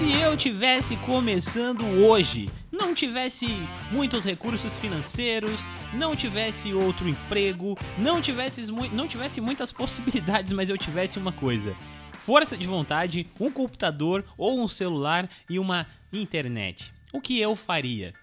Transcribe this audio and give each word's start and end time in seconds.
se 0.00 0.18
eu 0.18 0.34
tivesse 0.34 0.96
começando 0.96 1.84
hoje, 1.84 2.48
não 2.72 2.94
tivesse 2.94 3.46
muitos 3.92 4.24
recursos 4.24 4.74
financeiros, 4.78 5.60
não 5.92 6.16
tivesse 6.16 6.72
outro 6.72 7.06
emprego, 7.06 7.76
não 7.98 8.18
tivesse, 8.18 8.72
não 8.72 9.06
tivesse 9.06 9.42
muitas 9.42 9.70
possibilidades, 9.70 10.52
mas 10.52 10.70
eu 10.70 10.78
tivesse 10.78 11.18
uma 11.18 11.32
coisa: 11.32 11.76
força 12.12 12.56
de 12.56 12.66
vontade, 12.66 13.26
um 13.38 13.50
computador 13.50 14.24
ou 14.38 14.58
um 14.58 14.66
celular 14.66 15.28
e 15.50 15.58
uma 15.58 15.86
internet. 16.10 16.94
O 17.12 17.20
que 17.20 17.38
eu 17.38 17.54
faria? 17.54 18.14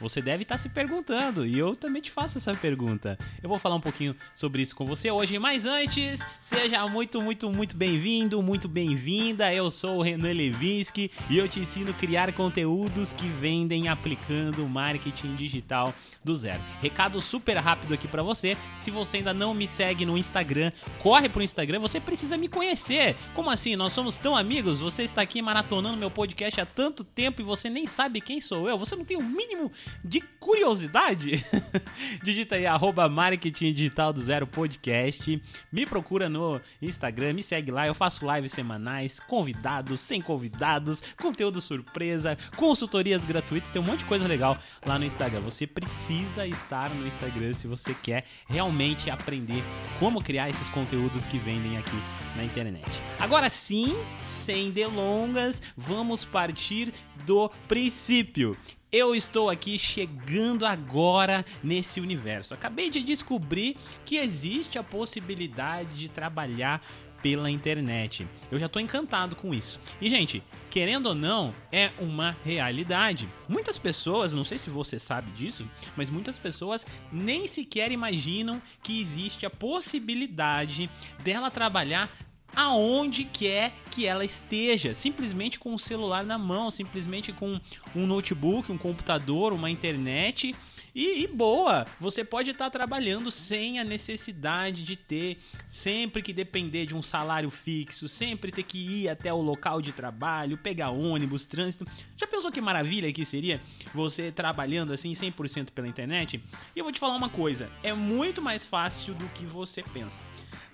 Você 0.00 0.20
deve 0.20 0.42
estar 0.42 0.58
se 0.58 0.68
perguntando 0.68 1.46
e 1.46 1.58
eu 1.58 1.74
também 1.74 2.02
te 2.02 2.10
faço 2.10 2.38
essa 2.38 2.54
pergunta. 2.54 3.16
Eu 3.42 3.48
vou 3.48 3.58
falar 3.58 3.76
um 3.76 3.80
pouquinho 3.80 4.14
sobre 4.34 4.62
isso 4.62 4.76
com 4.76 4.84
você 4.84 5.10
hoje, 5.10 5.38
mas 5.38 5.66
antes, 5.66 6.20
seja 6.40 6.86
muito, 6.86 7.20
muito, 7.20 7.50
muito 7.50 7.76
bem-vindo, 7.76 8.42
muito 8.42 8.68
bem-vinda. 8.68 9.52
Eu 9.52 9.70
sou 9.70 9.98
o 9.98 10.02
Renan 10.02 10.32
Levinsky 10.32 11.10
e 11.30 11.38
eu 11.38 11.48
te 11.48 11.60
ensino 11.60 11.90
a 11.90 11.94
criar 11.94 12.32
conteúdos 12.32 13.12
que 13.12 13.26
vendem 13.26 13.88
aplicando 13.88 14.68
marketing 14.68 15.34
digital 15.36 15.94
do 16.26 16.34
zero. 16.34 16.60
Recado 16.82 17.20
super 17.20 17.56
rápido 17.56 17.94
aqui 17.94 18.08
para 18.08 18.22
você. 18.22 18.56
Se 18.76 18.90
você 18.90 19.18
ainda 19.18 19.32
não 19.32 19.54
me 19.54 19.66
segue 19.68 20.04
no 20.04 20.18
Instagram, 20.18 20.72
corre 21.00 21.28
pro 21.28 21.42
Instagram, 21.42 21.78
você 21.78 22.00
precisa 22.00 22.36
me 22.36 22.48
conhecer. 22.48 23.16
Como 23.32 23.48
assim? 23.48 23.76
Nós 23.76 23.92
somos 23.92 24.18
tão 24.18 24.36
amigos? 24.36 24.80
Você 24.80 25.04
está 25.04 25.22
aqui 25.22 25.40
maratonando 25.40 25.96
meu 25.96 26.10
podcast 26.10 26.60
há 26.60 26.66
tanto 26.66 27.04
tempo 27.04 27.40
e 27.40 27.44
você 27.44 27.70
nem 27.70 27.86
sabe 27.86 28.20
quem 28.20 28.40
sou 28.40 28.68
eu? 28.68 28.76
Você 28.76 28.96
não 28.96 29.04
tem 29.04 29.16
o 29.16 29.20
um 29.20 29.28
mínimo 29.28 29.70
de 30.04 30.20
curiosidade? 30.20 31.44
Digita 32.24 32.56
aí 32.56 32.66
arroba 32.66 33.08
marketing 33.08 33.72
digital 33.72 34.12
do 34.12 34.20
zero 34.20 34.48
podcast. 34.48 35.40
Me 35.70 35.86
procura 35.86 36.28
no 36.28 36.60
Instagram, 36.82 37.34
me 37.34 37.42
segue 37.42 37.70
lá. 37.70 37.86
Eu 37.86 37.94
faço 37.94 38.26
lives 38.34 38.50
semanais, 38.50 39.20
convidados, 39.20 40.00
sem 40.00 40.20
convidados, 40.20 41.02
conteúdo 41.16 41.60
surpresa, 41.60 42.36
consultorias 42.56 43.24
gratuitas. 43.24 43.70
Tem 43.70 43.80
um 43.80 43.84
monte 43.84 44.00
de 44.00 44.06
coisa 44.06 44.26
legal 44.26 44.58
lá 44.84 44.98
no 44.98 45.04
Instagram. 45.04 45.42
Você 45.42 45.68
precisa 45.68 46.15
precisa 46.16 46.46
estar 46.46 46.94
no 46.94 47.06
Instagram 47.06 47.52
se 47.52 47.66
você 47.66 47.94
quer 47.94 48.24
realmente 48.48 49.10
aprender 49.10 49.62
como 49.98 50.22
criar 50.22 50.48
esses 50.48 50.68
conteúdos 50.70 51.26
que 51.26 51.38
vendem 51.38 51.76
aqui 51.76 51.96
na 52.34 52.44
internet. 52.44 52.90
Agora 53.18 53.50
sim, 53.50 53.94
sem 54.24 54.70
delongas, 54.70 55.60
vamos 55.76 56.24
partir 56.24 56.92
do 57.26 57.50
princípio. 57.68 58.56
Eu 58.90 59.14
estou 59.14 59.50
aqui 59.50 59.78
chegando 59.78 60.64
agora 60.64 61.44
nesse 61.62 62.00
universo. 62.00 62.54
Acabei 62.54 62.88
de 62.88 63.02
descobrir 63.02 63.76
que 64.04 64.16
existe 64.16 64.78
a 64.78 64.82
possibilidade 64.82 65.96
de 65.96 66.08
trabalhar 66.08 66.80
pela 67.22 67.50
internet. 67.50 68.26
Eu 68.50 68.58
já 68.58 68.68
tô 68.68 68.78
encantado 68.78 69.36
com 69.36 69.52
isso. 69.52 69.80
E, 70.00 70.08
gente, 70.08 70.42
querendo 70.70 71.06
ou 71.06 71.14
não, 71.14 71.54
é 71.72 71.90
uma 71.98 72.36
realidade. 72.44 73.28
Muitas 73.48 73.78
pessoas, 73.78 74.32
não 74.32 74.44
sei 74.44 74.58
se 74.58 74.70
você 74.70 74.98
sabe 74.98 75.30
disso, 75.32 75.68
mas 75.96 76.10
muitas 76.10 76.38
pessoas 76.38 76.86
nem 77.10 77.46
sequer 77.46 77.90
imaginam 77.90 78.60
que 78.82 79.00
existe 79.00 79.46
a 79.46 79.50
possibilidade 79.50 80.90
dela 81.22 81.50
trabalhar 81.50 82.10
aonde 82.54 83.24
quer 83.24 83.72
que 83.90 84.06
ela 84.06 84.24
esteja, 84.24 84.94
simplesmente 84.94 85.58
com 85.58 85.74
o 85.74 85.78
celular 85.78 86.24
na 86.24 86.38
mão, 86.38 86.70
simplesmente 86.70 87.32
com 87.32 87.60
um 87.94 88.06
notebook, 88.06 88.72
um 88.72 88.78
computador, 88.78 89.52
uma 89.52 89.68
internet 89.68 90.54
e, 90.96 91.24
e 91.24 91.26
boa, 91.26 91.84
você 92.00 92.24
pode 92.24 92.52
estar 92.52 92.64
tá 92.64 92.70
trabalhando 92.70 93.30
sem 93.30 93.78
a 93.78 93.84
necessidade 93.84 94.82
de 94.82 94.96
ter 94.96 95.38
sempre 95.68 96.22
que 96.22 96.32
depender 96.32 96.86
de 96.86 96.94
um 96.94 97.02
salário 97.02 97.50
fixo, 97.50 98.08
sempre 98.08 98.50
ter 98.50 98.62
que 98.62 98.78
ir 98.78 99.08
até 99.10 99.30
o 99.30 99.42
local 99.42 99.82
de 99.82 99.92
trabalho, 99.92 100.56
pegar 100.56 100.88
ônibus, 100.88 101.44
trânsito. 101.44 101.86
Já 102.16 102.26
pensou 102.26 102.50
que 102.50 102.62
maravilha 102.62 103.12
que 103.12 103.26
seria 103.26 103.60
você 103.92 104.32
trabalhando 104.32 104.94
assim 104.94 105.12
100% 105.12 105.70
pela 105.72 105.86
internet? 105.86 106.42
E 106.74 106.78
eu 106.78 106.84
vou 106.84 106.92
te 106.92 106.98
falar 106.98 107.14
uma 107.14 107.28
coisa, 107.28 107.70
é 107.82 107.92
muito 107.92 108.40
mais 108.40 108.64
fácil 108.64 109.12
do 109.12 109.28
que 109.28 109.44
você 109.44 109.82
pensa. 109.82 110.24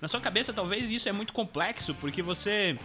Na 0.01 0.07
sua 0.07 0.21
cabeça, 0.21 0.53
talvez 0.53 0.89
isso 0.89 1.09
é 1.09 1.11
muito 1.11 1.33
complexo, 1.33 1.93
porque 1.95 2.21
você 2.21 2.79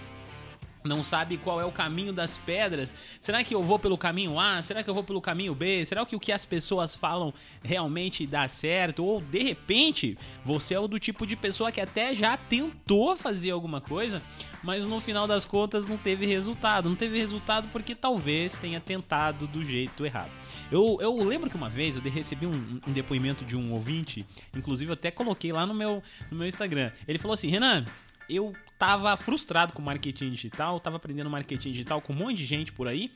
não 0.84 1.02
sabe 1.02 1.36
qual 1.36 1.60
é 1.60 1.64
o 1.64 1.72
caminho 1.72 2.12
das 2.12 2.38
pedras. 2.38 2.94
Será 3.20 3.42
que 3.42 3.54
eu 3.54 3.62
vou 3.62 3.78
pelo 3.78 3.98
caminho 3.98 4.38
A? 4.38 4.62
Será 4.62 4.82
que 4.82 4.90
eu 4.90 4.94
vou 4.94 5.04
pelo 5.04 5.20
caminho 5.20 5.54
B? 5.54 5.84
Será 5.84 6.04
que 6.06 6.16
o 6.16 6.20
que 6.20 6.32
as 6.32 6.44
pessoas 6.44 6.94
falam 6.94 7.32
realmente 7.62 8.26
dá 8.26 8.48
certo? 8.48 9.04
Ou 9.04 9.20
de 9.20 9.42
repente 9.42 10.16
você 10.44 10.74
é 10.74 10.80
o 10.80 10.88
do 10.88 10.98
tipo 10.98 11.26
de 11.26 11.36
pessoa 11.36 11.72
que 11.72 11.80
até 11.80 12.14
já 12.14 12.36
tentou 12.36 13.16
fazer 13.16 13.50
alguma 13.50 13.80
coisa, 13.80 14.22
mas 14.62 14.84
no 14.84 15.00
final 15.00 15.26
das 15.26 15.44
contas 15.44 15.86
não 15.86 15.96
teve 15.96 16.26
resultado. 16.26 16.88
Não 16.88 16.96
teve 16.96 17.18
resultado 17.18 17.68
porque 17.68 17.94
talvez 17.94 18.56
tenha 18.56 18.80
tentado 18.80 19.46
do 19.46 19.64
jeito 19.64 20.04
errado. 20.04 20.30
Eu, 20.70 20.98
eu 21.00 21.16
lembro 21.16 21.48
que 21.48 21.56
uma 21.56 21.68
vez 21.68 21.96
eu 21.96 22.02
recebi 22.02 22.46
um, 22.46 22.80
um 22.86 22.92
depoimento 22.92 23.44
de 23.44 23.56
um 23.56 23.72
ouvinte, 23.72 24.26
inclusive 24.54 24.90
eu 24.90 24.94
até 24.94 25.10
coloquei 25.10 25.52
lá 25.52 25.64
no 25.64 25.74
meu, 25.74 26.02
no 26.30 26.38
meu 26.38 26.46
Instagram. 26.46 26.90
Ele 27.06 27.18
falou 27.18 27.34
assim: 27.34 27.48
Renan, 27.48 27.84
eu 28.28 28.52
tava 28.78 29.16
frustrado 29.16 29.72
com 29.72 29.82
marketing 29.82 30.30
digital, 30.30 30.78
tava 30.78 30.96
aprendendo 30.96 31.28
marketing 31.28 31.72
digital 31.72 32.00
com 32.00 32.12
um 32.12 32.16
monte 32.16 32.36
de 32.38 32.46
gente 32.46 32.72
por 32.72 32.86
aí. 32.86 33.10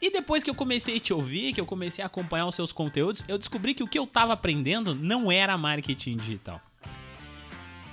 E 0.00 0.10
depois 0.10 0.42
que 0.42 0.48
eu 0.48 0.54
comecei 0.54 0.96
a 0.96 1.00
te 1.00 1.12
ouvir, 1.12 1.52
que 1.52 1.60
eu 1.60 1.66
comecei 1.66 2.02
a 2.02 2.06
acompanhar 2.06 2.46
os 2.46 2.54
seus 2.54 2.72
conteúdos, 2.72 3.22
eu 3.28 3.36
descobri 3.36 3.74
que 3.74 3.82
o 3.82 3.88
que 3.88 3.98
eu 3.98 4.06
tava 4.06 4.32
aprendendo 4.32 4.94
não 4.94 5.30
era 5.30 5.58
marketing 5.58 6.16
digital. 6.16 6.60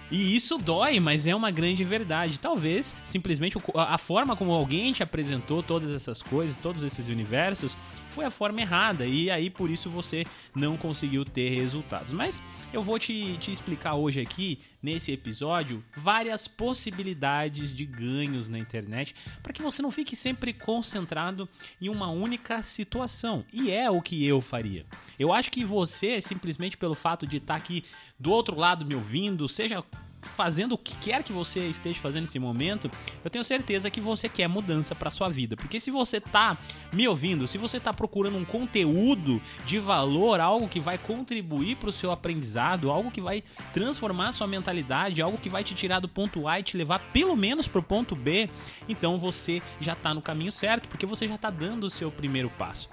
E 0.10 0.36
isso 0.36 0.58
dói, 0.58 1.02
mas 1.02 1.28
é 1.28 1.36
uma 1.36 1.52
grande 1.52 1.84
verdade. 1.84 2.40
Talvez 2.40 2.96
simplesmente 3.04 3.58
a 3.76 3.98
forma 3.98 4.38
como 4.38 4.54
alguém 4.54 4.94
te 4.94 5.04
apresentou 5.04 5.62
todas 5.62 5.92
essas 5.92 6.22
coisas, 6.22 6.58
todos 6.58 6.82
esses 6.82 7.10
universos, 7.10 7.76
foi 8.12 8.24
a 8.24 8.32
forma 8.32 8.62
errada. 8.62 9.06
E 9.06 9.30
aí 9.30 9.50
por 9.50 9.70
isso 9.70 9.90
você 9.90 10.24
não 10.56 10.78
conseguiu 10.78 11.26
ter 11.26 11.50
resultados. 11.50 12.14
Mas 12.14 12.42
eu 12.72 12.82
vou 12.82 12.98
te, 12.98 13.36
te 13.38 13.52
explicar 13.52 13.96
hoje 13.96 14.22
aqui, 14.22 14.60
nesse 14.82 15.12
episódio, 15.12 15.84
várias 15.96 16.48
possibilidades 16.48 17.74
de 17.74 17.86
ganhos 17.86 18.48
na 18.48 18.60
internet 18.60 19.16
para 19.42 19.54
que 19.54 19.62
você 19.62 19.82
não 19.82 19.92
fique 19.92 20.16
sempre 20.16 20.54
concentrado 20.54 21.48
em 21.82 21.90
uma 21.90 22.10
única 22.10 22.62
situação. 22.62 23.44
E 23.52 23.72
é 23.72 23.90
o 23.90 24.02
que 24.02 24.26
eu 24.26 24.42
faria. 24.42 24.86
Eu 25.18 25.34
acho 25.34 25.52
que 25.52 25.66
você, 25.66 26.22
simplesmente 26.22 26.78
pelo 26.78 26.96
fato 26.96 27.26
de 27.26 27.38
estar 27.38 27.54
tá 27.54 27.58
aqui 27.58 27.84
do 28.20 28.32
outro 28.32 28.56
lado 28.58 28.86
me 28.86 28.96
ouvindo, 28.96 29.48
seja 29.48 29.84
fazendo 30.28 30.74
o 30.74 30.78
que 30.78 30.96
quer 30.98 31.24
que 31.24 31.34
você 31.34 31.62
esteja 31.68 32.00
fazendo 32.00 32.22
nesse 32.22 32.40
momento, 32.40 32.90
eu 33.24 33.30
tenho 33.30 33.44
certeza 33.44 33.90
que 33.90 34.02
você 34.02 34.30
quer 34.30 34.48
mudança 34.48 34.94
para 34.94 35.10
sua 35.10 35.30
vida. 35.30 35.56
Porque 35.56 35.80
se 35.80 35.90
você 35.90 36.20
tá 36.20 36.58
me 36.94 37.08
ouvindo, 37.08 37.48
se 37.48 37.58
você 37.58 37.80
tá 37.80 37.94
procurando 37.94 38.38
um 38.38 38.46
conteúdo 38.46 39.42
de 39.66 39.80
valor, 39.80 40.40
algo 40.40 40.68
que 40.68 40.80
vai 40.80 40.98
contribuir 40.98 41.78
para 41.78 41.90
o 41.90 41.92
seu 41.92 42.12
aprendizado, 42.12 42.92
algo 42.92 43.12
que 43.12 43.22
vai 43.22 43.44
transformar 43.74 44.32
sua 44.32 44.48
mentalidade, 44.48 45.22
algo 45.22 45.38
que 45.38 45.50
vai 45.50 45.64
te 45.64 45.74
tirar 45.74 46.00
do 46.00 46.08
ponto 46.08 46.48
A 46.48 46.60
e 46.60 46.64
te 46.64 46.78
levar 46.78 47.00
pelo 47.12 47.36
menos 47.36 47.68
pro 47.68 47.82
ponto 47.82 48.16
B, 48.16 48.50
então 48.88 49.18
você 49.18 49.62
já 49.80 49.96
tá 49.96 50.14
no 50.14 50.22
caminho 50.22 50.52
certo, 50.52 50.90
porque 50.90 51.06
você 51.06 51.28
já 51.28 51.38
tá 51.38 51.50
dando 51.50 51.86
o 51.86 51.90
seu 51.90 52.12
primeiro 52.12 52.50
passo. 52.52 52.90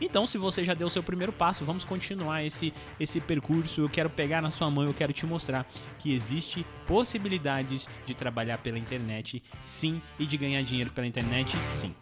Então, 0.00 0.26
se 0.26 0.38
você 0.38 0.64
já 0.64 0.74
deu 0.74 0.86
o 0.86 0.90
seu 0.90 1.02
primeiro 1.02 1.32
passo, 1.32 1.64
vamos 1.64 1.84
continuar 1.84 2.44
esse, 2.44 2.72
esse 2.98 3.20
percurso. 3.20 3.80
Eu 3.80 3.88
quero 3.88 4.10
pegar 4.10 4.40
na 4.40 4.50
sua 4.50 4.70
mão, 4.70 4.84
eu 4.84 4.94
quero 4.94 5.12
te 5.12 5.26
mostrar 5.26 5.66
que 5.98 6.14
existe 6.14 6.64
possibilidades 6.86 7.88
de 8.06 8.14
trabalhar 8.14 8.58
pela 8.58 8.78
internet, 8.78 9.42
sim, 9.62 10.00
e 10.18 10.26
de 10.26 10.36
ganhar 10.36 10.62
dinheiro 10.62 10.90
pela 10.90 11.06
internet, 11.06 11.56
sim. 11.58 11.94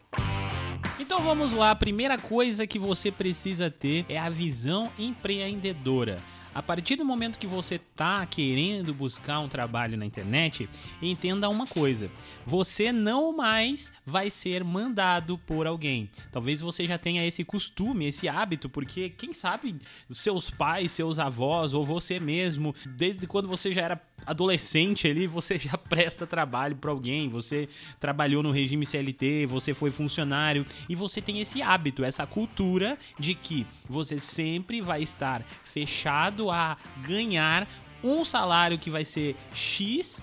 Então 0.98 1.20
vamos 1.20 1.52
lá, 1.52 1.70
a 1.70 1.76
primeira 1.76 2.18
coisa 2.18 2.66
que 2.66 2.78
você 2.78 3.10
precisa 3.10 3.70
ter 3.70 4.06
é 4.08 4.18
a 4.18 4.30
visão 4.30 4.90
empreendedora. 4.98 6.16
A 6.56 6.62
partir 6.62 6.96
do 6.96 7.04
momento 7.04 7.38
que 7.38 7.46
você 7.46 7.74
está 7.74 8.24
querendo 8.24 8.94
buscar 8.94 9.40
um 9.40 9.48
trabalho 9.48 9.94
na 9.98 10.06
internet, 10.06 10.66
entenda 11.02 11.50
uma 11.50 11.66
coisa: 11.66 12.10
você 12.46 12.90
não 12.90 13.36
mais 13.36 13.92
vai 14.06 14.30
ser 14.30 14.64
mandado 14.64 15.36
por 15.36 15.66
alguém. 15.66 16.08
Talvez 16.32 16.62
você 16.62 16.86
já 16.86 16.97
tenha 16.97 17.26
esse 17.26 17.44
costume, 17.44 18.06
esse 18.06 18.26
hábito, 18.26 18.70
porque 18.70 19.10
quem 19.10 19.34
sabe 19.34 19.76
seus 20.10 20.48
pais, 20.48 20.92
seus 20.92 21.18
avós 21.18 21.74
ou 21.74 21.84
você 21.84 22.18
mesmo, 22.18 22.74
desde 22.86 23.26
quando 23.26 23.48
você 23.48 23.70
já 23.70 23.82
era 23.82 24.02
adolescente 24.24 25.07
ali, 25.07 25.27
você 25.27 25.59
já 25.59 25.77
presta 25.89 26.27
trabalho 26.27 26.77
para 26.77 26.91
alguém, 26.91 27.28
você 27.28 27.68
trabalhou 28.01 28.42
no 28.42 28.51
regime 28.51 28.86
CLT, 28.86 29.47
você 29.47 29.74
foi 29.74 29.91
funcionário 29.91 30.65
e 30.89 30.95
você 30.95 31.21
tem 31.21 31.41
esse 31.41 31.60
hábito, 31.60 32.04
essa 32.04 32.27
cultura 32.27 32.98
de 33.18 33.34
que 33.34 33.66
você 33.89 34.18
sempre 34.18 34.80
vai 34.80 35.03
estar 35.03 35.42
fechado 35.65 36.51
a 36.51 36.77
ganhar 37.03 37.68
um 38.03 38.24
salário 38.24 38.78
que 38.78 38.91
vai 38.91 39.04
ser 39.04 39.36
X 39.53 40.22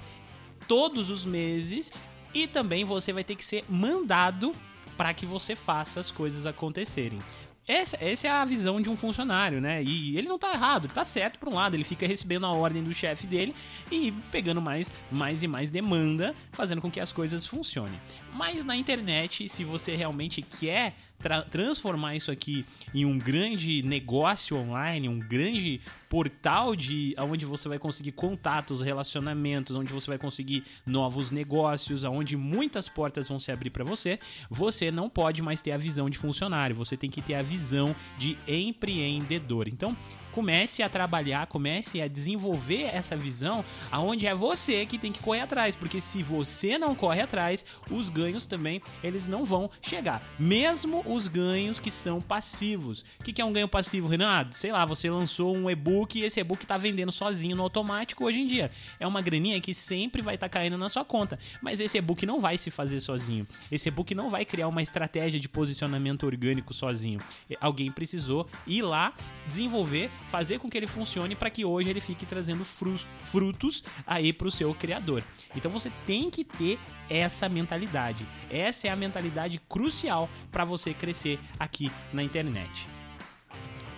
todos 0.67 1.09
os 1.09 1.25
meses 1.25 1.91
e 2.33 2.47
também 2.47 2.83
você 2.83 3.13
vai 3.13 3.23
ter 3.23 3.35
que 3.35 3.45
ser 3.45 3.63
mandado 3.69 4.53
para 4.97 5.13
que 5.13 5.25
você 5.25 5.55
faça 5.55 5.99
as 5.99 6.11
coisas 6.11 6.45
acontecerem. 6.45 7.19
Essa, 7.67 7.97
essa 8.01 8.27
é 8.27 8.29
a 8.29 8.43
visão 8.43 8.81
de 8.81 8.89
um 8.89 8.97
funcionário, 8.97 9.61
né? 9.61 9.81
E 9.81 10.17
ele 10.17 10.27
não 10.27 10.37
tá 10.37 10.51
errado, 10.53 10.85
ele 10.85 10.93
tá 10.93 11.05
certo 11.05 11.39
por 11.39 11.47
um 11.47 11.53
lado, 11.53 11.75
ele 11.75 11.83
fica 11.83 12.05
recebendo 12.05 12.45
a 12.45 12.51
ordem 12.51 12.83
do 12.83 12.93
chefe 12.93 13.25
dele 13.25 13.55
e 13.89 14.11
pegando 14.31 14.61
mais, 14.61 14.91
mais 15.09 15.43
e 15.43 15.47
mais 15.47 15.69
demanda, 15.69 16.35
fazendo 16.51 16.81
com 16.81 16.91
que 16.91 16.99
as 16.99 17.13
coisas 17.13 17.45
funcionem. 17.45 17.99
Mas 18.33 18.65
na 18.65 18.75
internet, 18.75 19.47
se 19.47 19.63
você 19.63 19.95
realmente 19.95 20.41
quer 20.41 20.95
tra 21.23 21.41
transformar 21.43 22.15
isso 22.15 22.29
aqui 22.29 22.65
em 22.93 23.05
um 23.05 23.17
grande 23.17 23.81
negócio 23.81 24.57
online, 24.57 25.07
um 25.07 25.17
grande 25.17 25.79
portal 26.09 26.75
de 26.75 27.15
onde 27.17 27.45
você 27.45 27.69
vai 27.69 27.79
conseguir 27.79 28.11
contatos, 28.11 28.81
relacionamentos, 28.81 29.75
onde 29.75 29.91
você 29.91 30.07
vai 30.07 30.17
conseguir 30.17 30.63
novos 30.85 31.31
negócios, 31.31 32.03
aonde 32.03 32.35
muitas 32.35 32.89
portas 32.89 33.29
vão 33.29 33.39
se 33.39 33.51
abrir 33.51 33.69
para 33.69 33.83
você, 33.83 34.19
você 34.49 34.91
não 34.91 35.09
pode 35.09 35.41
mais 35.41 35.61
ter 35.61 35.71
a 35.71 35.77
visão 35.77 36.09
de 36.09 36.17
funcionário, 36.17 36.75
você 36.75 36.97
tem 36.97 37.09
que 37.09 37.21
ter 37.21 37.35
a 37.35 37.41
visão 37.41 37.95
de 38.19 38.37
empreendedor. 38.47 39.67
Então, 39.67 39.97
comece 40.33 40.81
a 40.81 40.89
trabalhar, 40.89 41.47
comece 41.47 42.01
a 42.01 42.07
desenvolver 42.07 42.83
essa 42.83 43.15
visão 43.15 43.63
aonde 43.91 44.25
é 44.27 44.33
você 44.33 44.85
que 44.85 44.97
tem 44.97 45.11
que 45.11 45.19
correr 45.19 45.41
atrás, 45.41 45.75
porque 45.75 46.01
se 46.01 46.23
você 46.23 46.77
não 46.77 46.95
corre 46.95 47.21
atrás, 47.21 47.65
os 47.89 48.09
ganhos 48.09 48.45
também 48.45 48.81
eles 49.03 49.27
não 49.27 49.45
vão 49.45 49.69
chegar, 49.81 50.23
mesmo 50.39 51.03
os 51.05 51.27
ganhos 51.27 51.79
que 51.79 51.91
são 51.91 52.19
passivos. 52.19 53.05
O 53.19 53.23
que 53.23 53.41
é 53.41 53.45
um 53.45 53.53
ganho 53.53 53.67
passivo, 53.67 54.07
Renan? 54.07 54.29
Ah, 54.29 54.47
sei 54.51 54.71
lá, 54.71 54.85
você 54.85 55.09
lançou 55.09 55.55
um 55.55 55.69
e-book 55.69 56.19
e 56.19 56.23
esse 56.23 56.39
e-book 56.39 56.63
está 56.63 56.77
vendendo 56.77 57.11
sozinho 57.11 57.55
no 57.55 57.63
automático 57.63 58.25
hoje 58.25 58.39
em 58.39 58.47
dia. 58.47 58.71
É 58.99 59.05
uma 59.05 59.21
graninha 59.21 59.59
que 59.61 59.73
sempre 59.73 60.21
vai 60.21 60.35
estar 60.35 60.49
tá 60.49 60.59
caindo 60.59 60.77
na 60.77 60.89
sua 60.89 61.05
conta, 61.05 61.37
mas 61.61 61.79
esse 61.79 61.97
e-book 61.97 62.25
não 62.25 62.39
vai 62.39 62.57
se 62.57 62.71
fazer 62.71 62.99
sozinho. 62.99 63.47
Esse 63.71 63.89
e-book 63.89 64.15
não 64.15 64.29
vai 64.29 64.45
criar 64.45 64.67
uma 64.67 64.81
estratégia 64.81 65.39
de 65.39 65.47
posicionamento 65.47 66.25
orgânico 66.25 66.73
sozinho. 66.73 67.19
Alguém 67.59 67.91
precisou 67.91 68.47
ir 68.65 68.81
lá 68.81 69.13
desenvolver 69.47 70.09
fazer 70.33 70.57
com 70.57 70.67
que 70.67 70.75
ele 70.75 70.87
funcione 70.87 71.35
para 71.35 71.51
que 71.51 71.63
hoje 71.63 71.91
ele 71.91 72.01
fique 72.01 72.25
trazendo 72.25 72.65
frutos 72.65 73.83
aí 74.07 74.33
para 74.33 74.47
o 74.47 74.51
seu 74.51 74.73
criador. 74.73 75.23
Então 75.55 75.69
você 75.69 75.91
tem 76.07 76.31
que 76.31 76.43
ter 76.43 76.79
essa 77.07 77.47
mentalidade. 77.47 78.25
Essa 78.49 78.87
é 78.87 78.89
a 78.89 78.95
mentalidade 78.95 79.61
crucial 79.69 80.27
para 80.51 80.65
você 80.65 80.91
crescer 80.91 81.39
aqui 81.59 81.91
na 82.11 82.23
internet. 82.23 82.87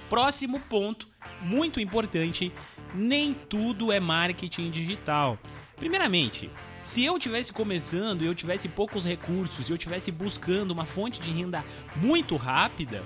Próximo 0.10 0.60
ponto, 0.60 1.08
muito 1.42 1.80
importante, 1.80 2.52
nem 2.94 3.34
tudo 3.34 3.90
é 3.90 4.00
marketing 4.02 4.72
digital. 4.72 5.40
Primeiramente, 5.78 6.52
se 6.84 7.02
eu 7.06 7.18
tivesse 7.18 7.54
começando 7.54 8.24
e 8.24 8.26
eu 8.26 8.36
tivesse 8.36 8.68
poucos 8.68 9.06
recursos 9.06 9.70
e 9.70 9.72
eu 9.72 9.78
tivesse 9.78 10.12
buscando 10.12 10.72
uma 10.72 10.86
fonte 10.86 11.22
de 11.22 11.32
renda 11.32 11.64
muito 11.96 12.36
rápida, 12.36 13.04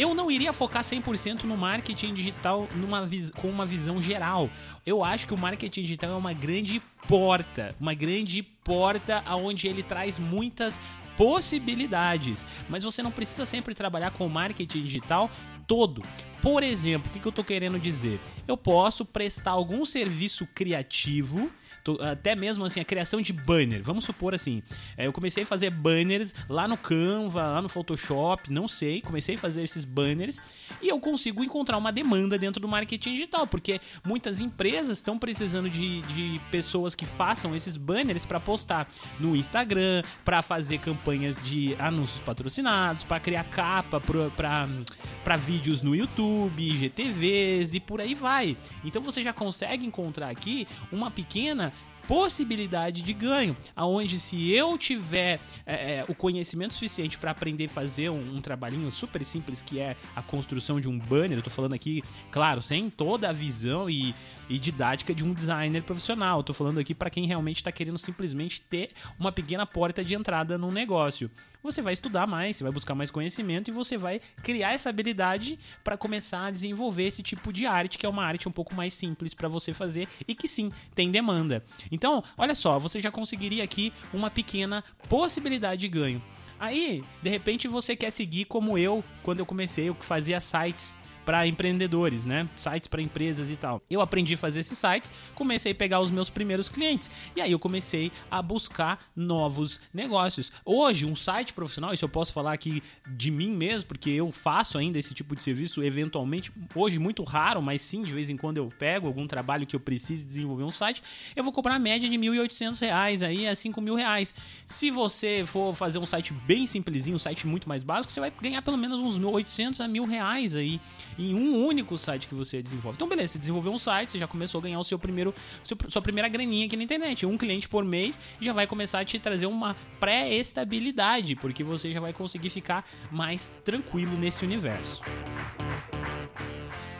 eu 0.00 0.14
não 0.14 0.30
iria 0.30 0.50
focar 0.50 0.82
100% 0.82 1.44
no 1.44 1.58
marketing 1.58 2.14
digital 2.14 2.66
numa 2.74 3.06
com 3.36 3.48
uma 3.50 3.66
visão 3.66 4.00
geral. 4.00 4.48
Eu 4.86 5.04
acho 5.04 5.26
que 5.26 5.34
o 5.34 5.38
marketing 5.38 5.82
digital 5.82 6.12
é 6.12 6.16
uma 6.16 6.32
grande 6.32 6.80
porta, 7.06 7.76
uma 7.78 7.92
grande 7.92 8.42
porta 8.42 9.22
aonde 9.26 9.68
ele 9.68 9.82
traz 9.82 10.18
muitas 10.18 10.80
possibilidades, 11.18 12.46
mas 12.66 12.82
você 12.82 13.02
não 13.02 13.10
precisa 13.10 13.44
sempre 13.44 13.74
trabalhar 13.74 14.10
com 14.12 14.24
o 14.24 14.30
marketing 14.30 14.84
digital 14.84 15.30
todo. 15.66 16.00
Por 16.40 16.62
exemplo, 16.62 17.10
o 17.10 17.20
que, 17.20 17.26
eu 17.26 17.28
estou 17.28 17.44
querendo 17.44 17.78
dizer? 17.78 18.18
Eu 18.48 18.56
posso 18.56 19.04
prestar 19.04 19.50
algum 19.50 19.84
serviço 19.84 20.46
criativo 20.54 21.52
até 22.00 22.34
mesmo 22.34 22.64
assim, 22.64 22.80
a 22.80 22.84
criação 22.84 23.20
de 23.20 23.32
banner. 23.32 23.82
Vamos 23.82 24.04
supor 24.04 24.34
assim, 24.34 24.62
é, 24.96 25.06
eu 25.06 25.12
comecei 25.12 25.42
a 25.44 25.46
fazer 25.46 25.70
banners 25.70 26.34
lá 26.48 26.68
no 26.68 26.76
Canva, 26.76 27.42
lá 27.42 27.62
no 27.62 27.68
Photoshop, 27.68 28.52
não 28.52 28.68
sei, 28.68 29.00
comecei 29.00 29.34
a 29.34 29.38
fazer 29.38 29.62
esses 29.62 29.84
banners 29.84 30.38
e 30.82 30.88
eu 30.88 30.98
consigo 30.98 31.44
encontrar 31.44 31.76
uma 31.76 31.92
demanda 31.92 32.38
dentro 32.38 32.60
do 32.60 32.68
marketing 32.68 33.14
digital, 33.14 33.46
porque 33.46 33.80
muitas 34.04 34.40
empresas 34.40 34.98
estão 34.98 35.18
precisando 35.18 35.68
de, 35.68 36.02
de 36.02 36.40
pessoas 36.50 36.94
que 36.94 37.04
façam 37.04 37.54
esses 37.54 37.76
banners 37.76 38.24
para 38.24 38.40
postar 38.40 38.88
no 39.18 39.36
Instagram, 39.36 40.02
para 40.24 40.42
fazer 40.42 40.78
campanhas 40.78 41.42
de 41.44 41.74
anúncios 41.78 42.20
patrocinados, 42.20 43.04
para 43.04 43.20
criar 43.20 43.44
capa 43.44 44.00
para 44.00 45.36
vídeos 45.36 45.82
no 45.82 45.94
YouTube, 45.94 46.62
IGTVs 46.62 47.74
e 47.74 47.80
por 47.80 48.00
aí 48.00 48.14
vai. 48.14 48.56
Então 48.84 49.02
você 49.02 49.22
já 49.22 49.32
consegue 49.32 49.84
encontrar 49.84 50.30
aqui 50.30 50.66
uma 50.90 51.10
pequena 51.10 51.69
possibilidade 52.10 53.02
de 53.02 53.12
ganho, 53.12 53.56
aonde 53.76 54.18
se 54.18 54.52
eu 54.52 54.76
tiver 54.76 55.38
é, 55.64 55.98
é, 55.98 56.04
o 56.08 56.14
conhecimento 56.14 56.74
suficiente 56.74 57.16
para 57.16 57.30
aprender 57.30 57.66
a 57.66 57.68
fazer 57.68 58.10
um, 58.10 58.34
um, 58.34 58.40
trabalhinho 58.40 58.90
super 58.90 59.24
simples 59.24 59.62
que 59.62 59.78
é 59.78 59.96
a 60.16 60.20
construção 60.20 60.80
de 60.80 60.88
um 60.88 60.98
banner, 60.98 61.38
eu 61.38 61.42
tô 61.42 61.50
falando 61.50 61.72
aqui, 61.72 62.02
claro, 62.32 62.60
sem 62.60 62.90
toda 62.90 63.28
a 63.28 63.32
visão 63.32 63.88
e, 63.88 64.12
e 64.48 64.58
didática 64.58 65.14
de 65.14 65.22
um 65.22 65.32
designer 65.32 65.84
profissional, 65.84 66.40
eu 66.40 66.42
tô 66.42 66.52
falando 66.52 66.80
aqui 66.80 66.96
para 66.96 67.10
quem 67.10 67.28
realmente 67.28 67.58
está 67.58 67.70
querendo 67.70 67.96
simplesmente 67.96 68.60
ter 68.60 68.90
uma 69.16 69.30
pequena 69.30 69.64
porta 69.64 70.02
de 70.04 70.12
entrada 70.12 70.58
no 70.58 70.68
negócio 70.68 71.30
você 71.62 71.82
vai 71.82 71.92
estudar 71.92 72.26
mais, 72.26 72.56
você 72.56 72.64
vai 72.64 72.72
buscar 72.72 72.94
mais 72.94 73.10
conhecimento 73.10 73.68
e 73.68 73.72
você 73.72 73.96
vai 73.96 74.20
criar 74.42 74.72
essa 74.72 74.88
habilidade 74.88 75.58
para 75.82 75.96
começar 75.96 76.46
a 76.46 76.50
desenvolver 76.50 77.04
esse 77.04 77.22
tipo 77.22 77.52
de 77.52 77.66
arte, 77.66 77.98
que 77.98 78.06
é 78.06 78.08
uma 78.08 78.24
arte 78.24 78.48
um 78.48 78.52
pouco 78.52 78.74
mais 78.74 78.94
simples 78.94 79.34
para 79.34 79.48
você 79.48 79.72
fazer 79.72 80.08
e 80.26 80.34
que 80.34 80.48
sim, 80.48 80.70
tem 80.94 81.10
demanda. 81.10 81.64
Então, 81.90 82.22
olha 82.36 82.54
só, 82.54 82.78
você 82.78 83.00
já 83.00 83.10
conseguiria 83.10 83.64
aqui 83.64 83.92
uma 84.12 84.30
pequena 84.30 84.84
possibilidade 85.08 85.80
de 85.80 85.88
ganho. 85.88 86.22
Aí, 86.58 87.02
de 87.22 87.30
repente, 87.30 87.66
você 87.66 87.96
quer 87.96 88.10
seguir 88.10 88.44
como 88.44 88.76
eu, 88.76 89.02
quando 89.22 89.38
eu 89.38 89.46
comecei, 89.46 89.88
eu 89.88 89.94
fazia 89.94 90.40
sites 90.42 90.94
para 91.24 91.46
empreendedores, 91.46 92.26
né? 92.26 92.48
Sites 92.56 92.88
para 92.88 93.02
empresas 93.02 93.50
e 93.50 93.56
tal. 93.56 93.82
Eu 93.88 94.00
aprendi 94.00 94.34
a 94.34 94.38
fazer 94.38 94.60
esses 94.60 94.76
sites, 94.76 95.12
comecei 95.34 95.72
a 95.72 95.74
pegar 95.74 96.00
os 96.00 96.10
meus 96.10 96.30
primeiros 96.30 96.68
clientes 96.68 97.10
e 97.36 97.40
aí 97.40 97.52
eu 97.52 97.58
comecei 97.58 98.10
a 98.30 98.42
buscar 98.42 99.06
novos 99.14 99.80
negócios. 99.92 100.50
Hoje, 100.64 101.06
um 101.06 101.16
site 101.16 101.52
profissional, 101.52 101.92
isso 101.92 102.04
eu 102.04 102.08
posso 102.08 102.32
falar 102.32 102.52
aqui 102.52 102.82
de 103.08 103.30
mim 103.30 103.50
mesmo, 103.50 103.88
porque 103.88 104.10
eu 104.10 104.30
faço 104.30 104.78
ainda 104.78 104.98
esse 104.98 105.14
tipo 105.14 105.34
de 105.34 105.42
serviço 105.42 105.82
eventualmente, 105.82 106.52
hoje 106.74 106.98
muito 106.98 107.22
raro, 107.22 107.60
mas 107.62 107.82
sim, 107.82 108.02
de 108.02 108.12
vez 108.12 108.30
em 108.30 108.36
quando 108.36 108.56
eu 108.56 108.68
pego 108.78 109.06
algum 109.06 109.26
trabalho 109.26 109.66
que 109.66 109.76
eu 109.76 109.80
precise 109.80 110.24
desenvolver 110.24 110.64
um 110.64 110.70
site, 110.70 111.02
eu 111.34 111.44
vou 111.44 111.52
cobrar 111.52 111.74
a 111.74 111.78
média 111.78 112.08
de 112.08 112.16
R$ 112.16 112.22
1.800 112.22 113.26
aí 113.26 113.46
a 113.46 113.52
R$ 113.52 113.96
reais. 113.96 114.34
Se 114.66 114.90
você 114.90 115.44
for 115.46 115.74
fazer 115.74 115.98
um 115.98 116.06
site 116.06 116.32
bem 116.32 116.66
simplesinho, 116.66 117.16
um 117.16 117.18
site 117.18 117.46
muito 117.46 117.68
mais 117.68 117.82
básico, 117.82 118.12
você 118.12 118.20
vai 118.20 118.32
ganhar 118.40 118.62
pelo 118.62 118.76
menos 118.76 119.00
uns 119.00 119.18
1.800 119.18 119.84
a 119.84 119.88
mil 119.88 120.04
reais 120.04 120.54
aí 120.54 120.80
em 121.20 121.34
um 121.34 121.64
único 121.64 121.96
site 121.98 122.26
que 122.26 122.34
você 122.34 122.62
desenvolve. 122.62 122.96
Então, 122.96 123.08
beleza, 123.08 123.34
você 123.34 123.38
desenvolveu 123.38 123.72
um 123.72 123.78
site, 123.78 124.12
você 124.12 124.18
já 124.18 124.26
começou 124.26 124.58
a 124.58 124.62
ganhar 124.62 124.78
o 124.78 124.84
seu 124.84 124.98
primeiro, 124.98 125.34
seu, 125.62 125.76
sua 125.88 126.02
primeira 126.02 126.28
graninha 126.28 126.66
aqui 126.66 126.76
na 126.76 126.82
internet. 126.82 127.26
Um 127.26 127.36
cliente 127.36 127.68
por 127.68 127.84
mês 127.84 128.18
já 128.40 128.52
vai 128.52 128.66
começar 128.66 129.00
a 129.00 129.04
te 129.04 129.18
trazer 129.18 129.46
uma 129.46 129.76
pré-estabilidade, 129.98 131.36
porque 131.36 131.62
você 131.62 131.92
já 131.92 132.00
vai 132.00 132.12
conseguir 132.12 132.50
ficar 132.50 132.84
mais 133.10 133.50
tranquilo 133.64 134.16
nesse 134.16 134.44
universo. 134.44 135.02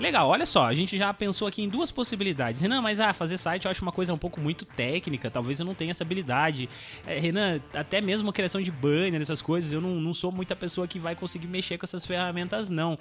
Legal, 0.00 0.26
olha 0.26 0.46
só, 0.46 0.64
a 0.64 0.72
gente 0.72 0.96
já 0.96 1.12
pensou 1.12 1.46
aqui 1.46 1.62
em 1.62 1.68
duas 1.68 1.90
possibilidades. 1.90 2.62
Renan, 2.62 2.80
mas 2.80 2.98
ah, 3.00 3.12
fazer 3.12 3.36
site 3.36 3.66
eu 3.66 3.70
acho 3.70 3.82
uma 3.82 3.92
coisa 3.92 4.14
um 4.14 4.18
pouco 4.18 4.40
muito 4.40 4.64
técnica, 4.64 5.30
talvez 5.30 5.60
eu 5.60 5.66
não 5.66 5.74
tenha 5.74 5.90
essa 5.90 6.02
habilidade. 6.02 6.70
É, 7.06 7.18
Renan, 7.18 7.60
até 7.74 8.00
mesmo 8.00 8.30
a 8.30 8.32
criação 8.32 8.62
de 8.62 8.70
banner, 8.70 9.20
essas 9.20 9.42
coisas, 9.42 9.70
eu 9.70 9.80
não, 9.80 10.00
não 10.00 10.14
sou 10.14 10.32
muita 10.32 10.56
pessoa 10.56 10.88
que 10.88 10.98
vai 10.98 11.14
conseguir 11.14 11.48
mexer 11.48 11.76
com 11.76 11.84
essas 11.84 12.06
ferramentas, 12.06 12.70
não. 12.70 12.98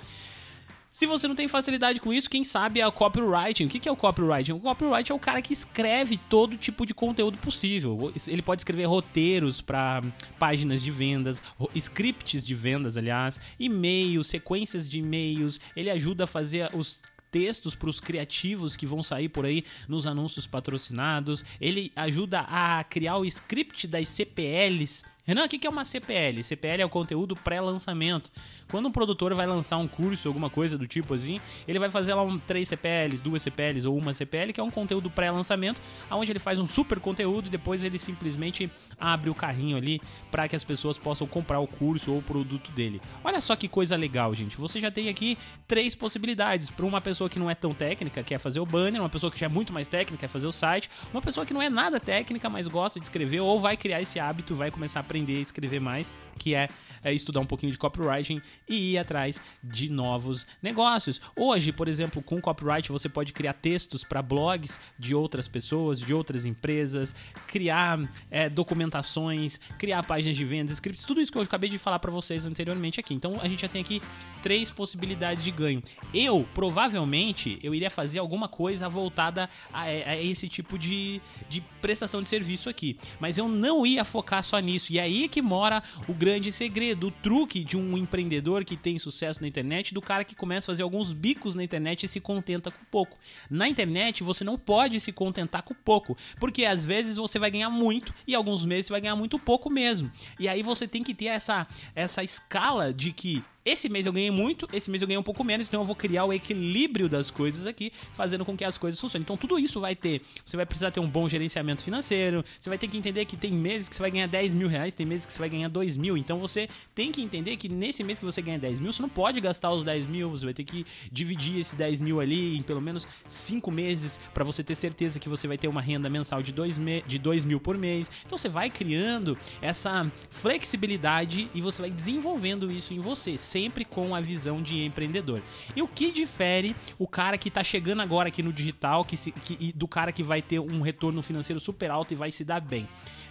Se 0.92 1.06
você 1.06 1.28
não 1.28 1.36
tem 1.36 1.48
facilidade 1.48 2.02
com 2.02 2.12
isso, 2.12 2.30
quem 2.30 2.44
sabe 2.44 2.80
é 2.80 2.88
o 2.88 2.92
copywriting. 2.92 3.66
O 3.66 3.70
que 3.70 3.88
é 3.88 3.92
o 3.92 3.96
copywriting? 3.96 4.54
O 4.54 4.60
copywriting 4.60 5.12
é 5.12 5.16
o 5.16 5.20
cara 5.20 5.42
que 5.42 5.54
escreve 5.54 6.18
todo 6.30 6.58
tipo 6.58 6.86
de 6.86 6.94
conteúdo 6.94 7.38
possível. 7.38 8.12
Ele 8.28 8.42
pode 8.42 8.62
escrever 8.62 8.86
roteiros 8.86 9.62
para 9.62 10.02
páginas 10.40 10.82
de 10.82 10.90
vendas, 10.90 11.44
scripts 11.76 12.46
de 12.46 12.56
vendas, 12.56 12.98
aliás, 12.98 13.40
e-mails, 13.60 14.28
sequências 14.28 14.90
de 14.90 15.00
e-mails. 15.00 15.60
Ele 15.76 15.92
ajuda 15.92 16.24
a 16.24 16.28
fazer 16.28 16.70
os 16.74 17.00
textos 17.32 17.76
para 17.76 17.90
os 17.90 18.00
criativos 18.00 18.76
que 18.76 18.88
vão 18.88 19.04
sair 19.04 19.30
por 19.30 19.46
aí 19.46 19.64
nos 19.88 20.08
anúncios 20.08 20.48
patrocinados. 20.48 21.46
Ele 21.62 21.92
ajuda 21.96 22.42
a 22.42 22.84
criar 22.84 23.18
o 23.18 23.26
script 23.26 23.88
das 23.88 24.08
CPLs. 24.10 25.04
Renan, 25.30 25.46
o 25.46 25.48
que 25.48 25.68
é 25.68 25.70
uma 25.70 25.86
CPL? 25.86 26.44
CPL 26.44 26.82
é 26.82 26.86
o 26.86 26.90
conteúdo 26.90 27.36
pré-lançamento. 27.36 28.32
Quando 28.68 28.88
um 28.88 28.92
produtor 28.92 29.32
vai 29.36 29.46
lançar 29.46 29.78
um 29.78 29.88
curso, 29.88 30.28
alguma 30.28 30.50
coisa 30.50 30.76
do 30.76 30.88
tipo 30.88 31.14
assim, 31.14 31.40
ele 31.68 31.78
vai 31.78 31.92
fazer 31.92 32.16
lá 32.16 32.24
um, 32.24 32.40
três 32.40 32.68
CPLs, 32.68 33.22
duas 33.22 33.44
CPLs 33.44 33.88
ou 33.88 33.96
uma 33.96 34.12
CPL, 34.12 34.52
que 34.52 34.60
é 34.60 34.64
um 34.64 34.72
conteúdo 34.72 35.08
pré-lançamento, 35.08 35.80
onde 36.10 36.32
ele 36.32 36.40
faz 36.40 36.58
um 36.58 36.66
super 36.66 37.00
conteúdo 37.00 37.46
e 37.46 37.52
depois 37.52 37.84
ele 37.84 38.00
simplesmente 38.00 38.72
abre 39.00 39.30
o 39.30 39.36
carrinho 39.36 39.78
ali 39.78 40.02
para 40.30 40.48
que 40.48 40.56
as 40.56 40.64
pessoas 40.64 40.98
possam 40.98 41.26
comprar 41.26 41.60
o 41.60 41.68
curso 41.68 42.12
ou 42.12 42.20
o 42.20 42.22
produto 42.22 42.72
dele. 42.72 43.02
Olha 43.24 43.42
só 43.42 43.56
que 43.56 43.68
coisa 43.68 43.96
legal, 43.96 44.34
gente. 44.36 44.58
Você 44.58 44.80
já 44.80 44.92
tem 44.92 45.10
aqui 45.10 45.38
três 45.68 45.96
possibilidades. 45.96 46.70
Para 46.70 46.86
uma 46.86 47.02
pessoa 47.02 47.30
que 47.30 47.40
não 47.40 47.50
é 47.50 47.56
tão 47.56 47.74
técnica, 47.74 48.24
quer 48.24 48.38
fazer 48.38 48.60
o 48.60 48.66
banner, 48.66 49.02
uma 49.02 49.10
pessoa 49.10 49.32
que 49.32 49.40
já 49.40 49.46
é 49.46 49.50
muito 49.50 49.74
mais 49.74 49.88
técnica, 49.88 50.22
quer 50.22 50.28
fazer 50.28 50.48
o 50.48 50.52
site, 50.52 50.90
uma 51.12 51.22
pessoa 51.22 51.46
que 51.46 51.54
não 51.54 51.62
é 51.62 51.70
nada 51.70 52.00
técnica, 52.00 52.50
mas 52.50 52.68
gosta 52.68 53.00
de 53.00 53.06
escrever 53.06 53.40
ou 53.40 53.60
vai 53.60 53.78
criar 53.78 54.02
esse 54.02 54.20
hábito, 54.20 54.56
vai 54.56 54.72
começar 54.72 55.00
a 55.00 55.02
aprender 55.02 55.38
a 55.38 55.42
escrever 55.42 55.80
mais, 55.80 56.14
que 56.38 56.54
é 56.54 56.68
é, 57.04 57.14
estudar 57.14 57.40
um 57.40 57.46
pouquinho 57.46 57.72
de 57.72 57.78
copywriting 57.78 58.42
e 58.68 58.94
ir 58.94 58.98
atrás 58.98 59.42
de 59.64 59.90
novos 59.90 60.46
negócios. 60.62 61.22
Hoje, 61.36 61.72
por 61.72 61.88
exemplo, 61.88 62.22
com 62.22 62.40
copyright 62.42 62.92
você 62.92 63.08
pode 63.08 63.34
criar 63.34 63.54
textos 63.54 64.04
para 64.04 64.22
blogs 64.22 64.80
de 64.98 65.16
outras 65.16 65.48
pessoas, 65.48 66.00
de 66.00 66.14
outras 66.14 66.46
empresas, 66.46 67.14
criar 67.48 68.00
é, 68.30 68.50
documentações, 68.90 69.60
criar 69.78 70.04
páginas 70.04 70.36
de 70.36 70.44
vendas, 70.44 70.74
scripts, 70.74 71.06
tudo 71.06 71.22
isso 71.22 71.32
que 71.32 71.38
eu 71.38 71.42
acabei 71.42 71.70
de 71.70 71.78
falar 71.78 72.00
para 72.00 72.12
vocês 72.12 72.46
anteriormente 72.46 73.00
aqui. 73.00 73.14
Então 73.14 73.40
a 73.42 73.48
gente 73.48 73.62
já 73.62 73.68
tem 73.68 73.82
aqui 73.82 74.02
três 74.42 74.70
possibilidades 74.70 75.44
de 75.44 75.52
ganho. 75.52 75.82
Eu 76.14 76.46
provavelmente 76.54 77.60
eu 77.62 77.74
iria 77.74 77.90
fazer 77.90 78.20
alguma 78.20 78.48
coisa 78.48 78.90
voltada 78.90 79.50
a, 79.72 79.84
a 79.84 80.22
esse 80.22 80.50
tipo 80.50 80.78
de, 80.78 81.22
de 81.48 81.62
prestação 81.82 82.22
de 82.22 82.28
serviço 82.28 82.70
aqui, 82.70 82.98
mas 83.20 83.38
eu 83.38 83.48
não 83.48 83.86
ia 83.86 84.04
focar 84.04 84.44
só 84.44 84.60
nisso. 84.60 84.92
E 84.92 85.00
é 85.00 85.04
aí 85.04 85.30
que 85.30 85.42
mora 85.42 85.84
o 86.08 86.14
grande 86.14 86.52
segredo 86.52 87.00
do 87.00 87.12
truque 87.12 87.64
de 87.64 87.78
um 87.78 87.98
empreendedor 87.98 88.66
que 88.66 88.76
tem 88.76 88.98
sucesso 88.98 89.42
na 89.42 89.48
internet, 89.48 89.94
do 89.94 90.02
cara 90.02 90.24
que 90.24 90.36
começa 90.36 90.66
a 90.66 90.72
fazer 90.74 90.84
alguns 90.84 91.14
bicos 91.14 91.56
na 91.56 91.64
internet 91.64 92.04
e 92.06 92.10
se 92.10 92.20
contenta 92.20 92.72
com 92.72 92.84
pouco. 92.90 93.18
Na 93.50 93.68
internet 93.68 94.24
você 94.24 94.44
não 94.44 94.58
pode 94.58 95.00
se 95.00 95.12
contentar 95.12 95.64
com 95.64 95.74
pouco, 95.74 96.18
porque 96.40 96.66
às 96.66 96.84
vezes 96.84 97.18
você 97.18 97.38
vai 97.38 97.52
ganhar 97.52 97.70
muito 97.70 98.14
e 98.28 98.36
alguns 98.36 98.66
meses 98.66 98.79
você 98.84 98.94
vai 98.94 99.02
ganhar 99.02 99.16
muito 99.16 99.38
pouco 99.38 99.70
mesmo. 99.70 100.12
E 100.40 100.48
aí 100.48 100.64
você 100.64 100.88
tem 100.88 101.04
que 101.04 101.14
ter 101.14 101.28
essa 101.28 101.68
essa 101.96 102.24
escala 102.24 102.94
de 102.94 103.12
que 103.12 103.44
esse 103.66 103.90
mês 103.90 104.06
eu 104.06 104.14
ganhei 104.14 104.32
muito, 104.32 104.68
esse 104.74 104.90
mês 104.90 105.02
eu 105.02 105.08
ganhei 105.08 105.20
um 105.20 105.24
pouco 105.24 105.44
menos, 105.44 105.68
então 105.68 105.82
eu 105.82 105.86
vou 105.86 105.96
criar 105.96 106.26
o 106.26 106.34
equilíbrio 106.34 107.10
das 107.10 107.30
coisas 107.30 107.66
aqui, 107.66 107.92
fazendo 108.14 108.46
com 108.46 108.56
que 108.56 108.64
as 108.64 108.78
coisas 108.78 109.00
funcionem. 109.00 109.24
Então 109.24 109.38
tudo 109.38 109.60
isso 109.60 109.80
vai 109.80 109.96
ter. 109.96 110.22
Você 110.46 110.56
vai 110.56 110.66
precisar 110.66 110.92
ter 110.92 111.00
um 111.00 111.10
bom 111.10 111.28
gerenciamento 111.28 111.84
financeiro, 111.84 112.44
você 112.60 112.70
vai 112.70 112.78
ter 112.78 112.88
que 112.88 112.98
entender 112.98 113.26
que 113.26 113.36
tem 113.36 113.52
meses 113.52 113.90
que 113.90 113.96
você 113.96 114.02
vai 114.02 114.12
ganhar 114.12 114.28
10 114.28 114.54
mil 114.54 114.68
reais, 114.68 114.94
tem 114.94 115.06
meses 115.06 115.26
que 115.26 115.34
você 115.34 115.40
vai 115.40 115.50
ganhar 115.50 115.68
2 115.68 115.98
mil. 115.98 116.18
Então 116.18 116.40
você 116.40 116.68
tem 116.96 117.12
que 117.12 117.22
entender 117.22 117.58
que 117.58 117.68
nesse 117.68 118.04
mês 118.04 118.20
que 118.20 118.26
você 118.26 118.42
ganha 118.42 118.58
10 118.58 118.80
mil, 118.80 118.94
você 118.94 119.02
não 119.02 119.10
pode 119.10 119.42
gastar 119.42 119.72
os 119.72 119.84
10 119.84 120.08
mil, 120.08 120.30
você 120.30 120.46
vai 120.46 120.54
ter 120.54 120.64
que 120.64 120.86
dividir 121.12 121.60
esse 121.60 121.76
10 121.76 122.00
mil 122.00 122.20
ali 122.20 122.58
em 122.58 122.62
pelo 122.62 122.82
menos 122.82 123.08
5 123.28 123.70
meses 123.72 124.20
para 124.34 124.44
você 124.44 124.64
ter 124.64 124.76
certeza 124.76 125.20
que 125.20 125.28
você 125.28 125.48
vai 125.48 125.58
ter 125.58 125.68
uma 125.68 125.82
renda 125.82 126.10
mensal 126.10 126.42
de 126.42 126.52
2 126.52 126.80
de 127.06 127.20
dois 127.20 127.44
mil 127.44 127.60
por 127.60 127.78
mês. 127.78 128.10
Então 128.26 128.38
você 128.38 128.48
vai 128.48 128.70
criando 128.70 129.38
essa 129.62 130.10
flexibilidade 130.30 131.50
e 131.54 131.62
você 131.62 131.82
vai 131.82 131.92
desenvolvendo 131.92 132.72
isso 132.72 132.94
em 132.94 133.00
você 133.00 133.38
sempre 133.50 133.84
com 133.84 134.14
a 134.14 134.22
visão 134.22 134.62
de 134.62 134.86
empreendedor. 134.86 135.42
E 135.76 135.82
o 135.82 135.88
que 135.88 136.12
difere 136.12 136.76
o 136.98 137.08
cara 137.08 137.38
que 137.38 137.50
está 137.50 137.64
chegando 137.64 138.02
agora 138.02 138.30
aqui 138.30 138.44
no 138.44 138.54
digital 138.54 139.04
que, 139.04 139.18
se, 139.18 139.32
que 139.32 139.74
do 139.74 139.88
cara 139.88 140.12
que 140.12 140.22
vai 140.22 140.42
ter 140.42 140.60
um 140.60 140.82
retorno 140.82 141.22
financeiro 141.24 141.60
super 141.60 141.90
alto 141.90 142.14
e 142.14 142.16
vai 142.16 142.32
se 142.32 142.46
dar 142.46 142.62
bem? 142.62 142.88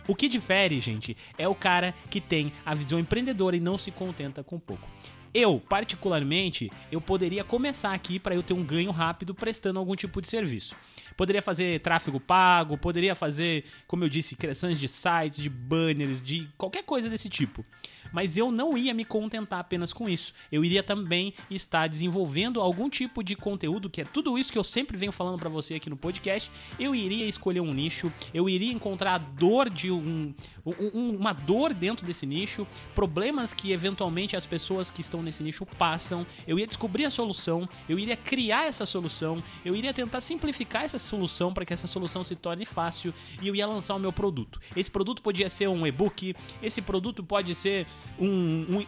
O 0.09 0.15
que 0.15 0.29
difere, 0.29 0.81
gente, 0.81 1.17
é 1.37 1.47
o 1.47 1.55
cara 1.55 1.95
que 2.11 2.21
tem 2.21 2.53
a 2.67 2.75
visão 2.75 2.99
empreendedora 2.99 3.57
e 3.57 3.61
não 3.61 3.79
se 3.79 3.91
contenta 3.91 4.43
com 4.43 4.59
pouco. 4.59 4.89
Eu, 5.33 5.61
particularmente, 5.61 6.71
eu 6.91 7.01
poderia 7.01 7.45
começar 7.45 7.93
aqui 7.93 8.19
para 8.19 8.35
eu 8.35 8.43
ter 8.43 8.55
um 8.55 8.65
ganho 8.65 8.91
rápido 8.91 9.35
prestando 9.35 9.79
algum 9.79 9.95
tipo 9.95 10.23
de 10.23 10.29
serviço. 10.29 10.75
Poderia 11.17 11.43
fazer 11.43 11.81
tráfego 11.81 12.19
pago, 12.19 12.79
poderia 12.79 13.15
fazer, 13.15 13.65
como 13.87 14.05
eu 14.05 14.09
disse, 14.09 14.35
criações 14.35 14.81
de 14.81 14.89
sites, 14.89 15.43
de 15.43 15.51
banners, 15.51 16.23
de 16.23 16.49
qualquer 16.57 16.83
coisa 16.85 17.11
desse 17.11 17.29
tipo 17.29 17.65
mas 18.13 18.37
eu 18.37 18.51
não 18.51 18.77
ia 18.77 18.95
me 18.95 19.05
contentar 19.05 19.61
apenas 19.61 19.93
com 19.93 20.09
isso. 20.09 20.33
Eu 20.51 20.65
iria 20.65 20.83
também 20.83 21.35
estar 21.51 21.89
desenvolvendo 21.89 22.61
algum 22.61 22.89
tipo 22.89 23.23
de 23.23 23.35
conteúdo, 23.35 23.91
que 23.91 24.01
é 24.01 24.05
tudo 24.05 24.39
isso 24.39 24.53
que 24.53 24.59
eu 24.59 24.65
sempre 24.65 24.97
venho 24.97 25.13
falando 25.13 25.39
para 25.39 25.49
você 25.49 25.75
aqui 25.75 25.91
no 25.91 25.97
podcast. 25.97 26.51
Eu 26.79 26.95
iria 26.95 27.27
escolher 27.27 27.61
um 27.61 27.73
nicho, 27.73 28.13
eu 28.33 28.49
iria 28.49 28.73
encontrar 28.73 29.15
a 29.15 29.19
dor 29.19 29.71
de 29.71 29.91
um, 29.91 30.35
um, 30.65 31.17
uma 31.17 31.33
dor 31.33 31.73
dentro 31.73 32.07
desse 32.07 32.27
nicho, 32.27 32.67
problemas 32.95 33.55
que 33.55 33.73
eventualmente 33.73 34.37
as 34.37 34.47
pessoas 34.47 34.91
que 34.91 35.01
estão 35.01 35.23
nesse 35.23 35.43
nicho 35.43 35.65
passam. 35.67 36.27
Eu 36.47 36.59
ia 36.59 36.67
descobrir 36.67 37.05
a 37.05 37.11
solução, 37.11 37.69
eu 37.89 37.99
iria 37.99 38.17
criar 38.17 38.67
essa 38.67 38.87
solução, 38.87 39.43
eu 39.65 39.75
iria 39.75 39.93
tentar 39.93 40.21
simplificar 40.21 40.85
essa 40.85 40.99
solução 40.99 41.53
para 41.53 41.65
que 41.65 41.73
essa 41.73 41.87
solução 41.87 42.23
se 42.25 42.35
torne 42.35 42.65
fácil 42.65 43.13
e 43.43 43.49
eu 43.49 43.55
ia 43.55 43.67
lançar 43.67 43.95
o 43.95 43.99
meu 43.99 44.13
produto. 44.13 44.61
Esse 44.77 44.91
produto 44.91 45.23
podia 45.23 45.49
ser 45.49 45.69
um 45.69 45.87
e-book, 45.87 46.35
esse 46.63 46.81
produto 46.81 47.23
pode 47.23 47.55
ser 47.55 47.87
um, 48.19 48.27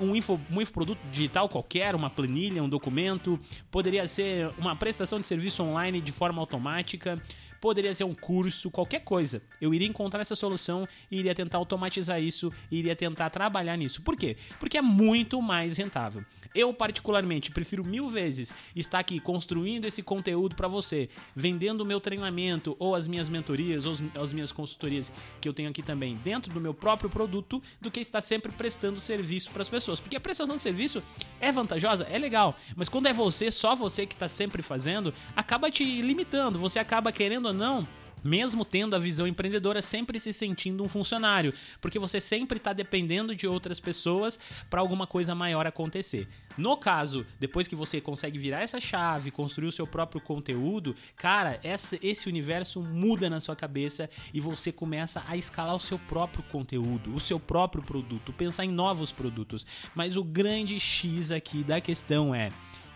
um, 0.01 0.11
um, 0.11 0.17
info, 0.17 0.41
um 0.51 0.61
infoproduto 0.61 1.01
digital 1.11 1.49
qualquer, 1.49 1.95
uma 1.95 2.11
planilha, 2.11 2.63
um 2.63 2.69
documento, 2.69 3.39
poderia 3.71 4.07
ser 4.09 4.51
uma 4.59 4.75
prestação 4.75 5.21
de 5.21 5.27
serviço 5.27 5.63
online 5.63 6.01
de 6.01 6.13
forma 6.13 6.41
automática, 6.41 7.21
poderia 7.61 7.95
ser 7.95 8.05
um 8.05 8.15
curso, 8.15 8.71
qualquer 8.71 9.01
coisa. 9.01 9.43
Eu 9.61 9.75
iria 9.75 9.87
encontrar 9.87 10.21
essa 10.21 10.37
solução 10.37 10.87
e 11.11 11.19
iria 11.19 11.35
tentar 11.35 11.59
automatizar 11.59 12.21
isso, 12.21 12.53
iria 12.71 12.97
tentar 12.97 13.31
trabalhar 13.31 13.77
nisso. 13.77 14.03
Por 14.03 14.17
quê? 14.17 14.37
Porque 14.59 14.79
é 14.79 14.83
muito 14.83 15.41
mais 15.43 15.77
rentável. 15.77 16.25
Eu, 16.53 16.75
particularmente, 16.75 17.53
prefiro 17.53 17.85
mil 17.85 18.09
vezes 18.09 18.53
estar 18.75 18.99
aqui 18.99 19.21
construindo 19.21 19.85
esse 19.85 20.03
conteúdo 20.03 20.57
para 20.57 20.67
você, 20.67 21.09
vendendo 21.35 21.83
o 21.83 21.87
meu 21.87 22.01
treinamento 22.01 22.75
ou 22.79 22.97
as 22.97 23.07
minhas 23.07 23.29
mentorias 23.29 23.87
ou 23.87 23.95
as 24.21 24.33
minhas 24.33 24.51
consultorias 24.51 25.13
que 25.41 25.49
eu 25.49 25.55
tenho 25.55 25.71
aqui 25.71 25.81
também 25.81 26.17
dentro 26.25 26.53
do 26.53 26.61
meu 26.61 26.75
próprio 26.75 27.09
produto, 27.09 27.63
do 27.81 27.89
que 27.89 28.01
estar 28.01 28.21
sempre 28.21 28.51
prestando 28.51 28.99
serviço 28.99 29.53
para 29.53 29.63
as 29.63 29.69
pessoas. 29.69 30.01
Porque 30.01 30.17
a 30.17 30.21
prestação 30.21 30.57
de 30.57 30.63
serviço 30.63 31.01
é 31.41 31.53
vantajosa, 31.53 32.05
é 32.11 32.19
legal, 32.19 32.57
mas 32.75 32.89
quando 32.89 33.07
é 33.07 33.13
você, 33.13 33.51
só 33.53 33.77
você 33.77 34.05
que 34.05 34.15
está 34.15 34.27
sempre 34.27 34.61
fazendo, 34.61 35.15
acaba 35.37 35.71
te 35.71 35.85
limitando. 35.85 36.59
Você 36.59 36.81
acaba 36.81 37.13
querendo 37.13 37.50
ou 37.51 37.55
não 37.55 37.87
mesmo 38.23 38.65
tendo 38.65 38.95
a 38.95 38.99
visão 38.99 39.27
empreendedora, 39.27 39.83
sempre 39.83 40.21
se 40.21 40.33
sentindo 40.33 40.83
um 40.85 40.89
funcionário, 40.89 41.55
porque 41.81 41.99
você 41.99 42.21
sempre 42.21 42.59
está 42.59 42.73
dependendo 42.73 43.35
de 43.35 43.47
outras 43.47 43.81
pessoas 43.81 44.39
para 44.69 44.81
alguma 44.81 45.07
coisa 45.07 45.35
maior 45.35 45.67
acontecer. 45.67 46.29
No 46.57 46.77
caso, 46.77 47.27
depois 47.39 47.67
que 47.67 47.77
você 47.77 48.01
consegue 48.01 48.39
virar 48.39 48.61
essa 48.61 48.81
chave, 48.81 49.31
construir 49.31 49.69
o 49.69 49.73
seu 49.73 49.87
próprio 49.87 50.21
conteúdo, 50.21 50.95
cara, 51.17 51.59
essa, 51.63 51.99
esse 52.03 52.29
universo 52.29 52.83
muda 52.83 53.31
na 53.31 53.41
sua 53.41 53.57
cabeça 53.57 54.11
e 54.35 54.41
você 54.41 54.71
começa 54.71 55.23
a 55.27 55.37
escalar 55.37 55.75
o 55.75 55.81
seu 55.81 55.99
próprio 55.99 56.43
conteúdo, 56.45 57.15
o 57.15 57.21
seu 57.21 57.39
próprio 57.39 57.83
produto, 57.83 58.33
pensar 58.33 58.65
em 58.65 58.71
novos 58.71 59.13
produtos. 59.13 59.65
Mas 59.95 60.17
o 60.17 60.25
grande 60.25 60.79
X 60.79 61.31
aqui 61.31 61.63
da 61.63 61.81
questão 61.81 62.35
é 62.35 62.51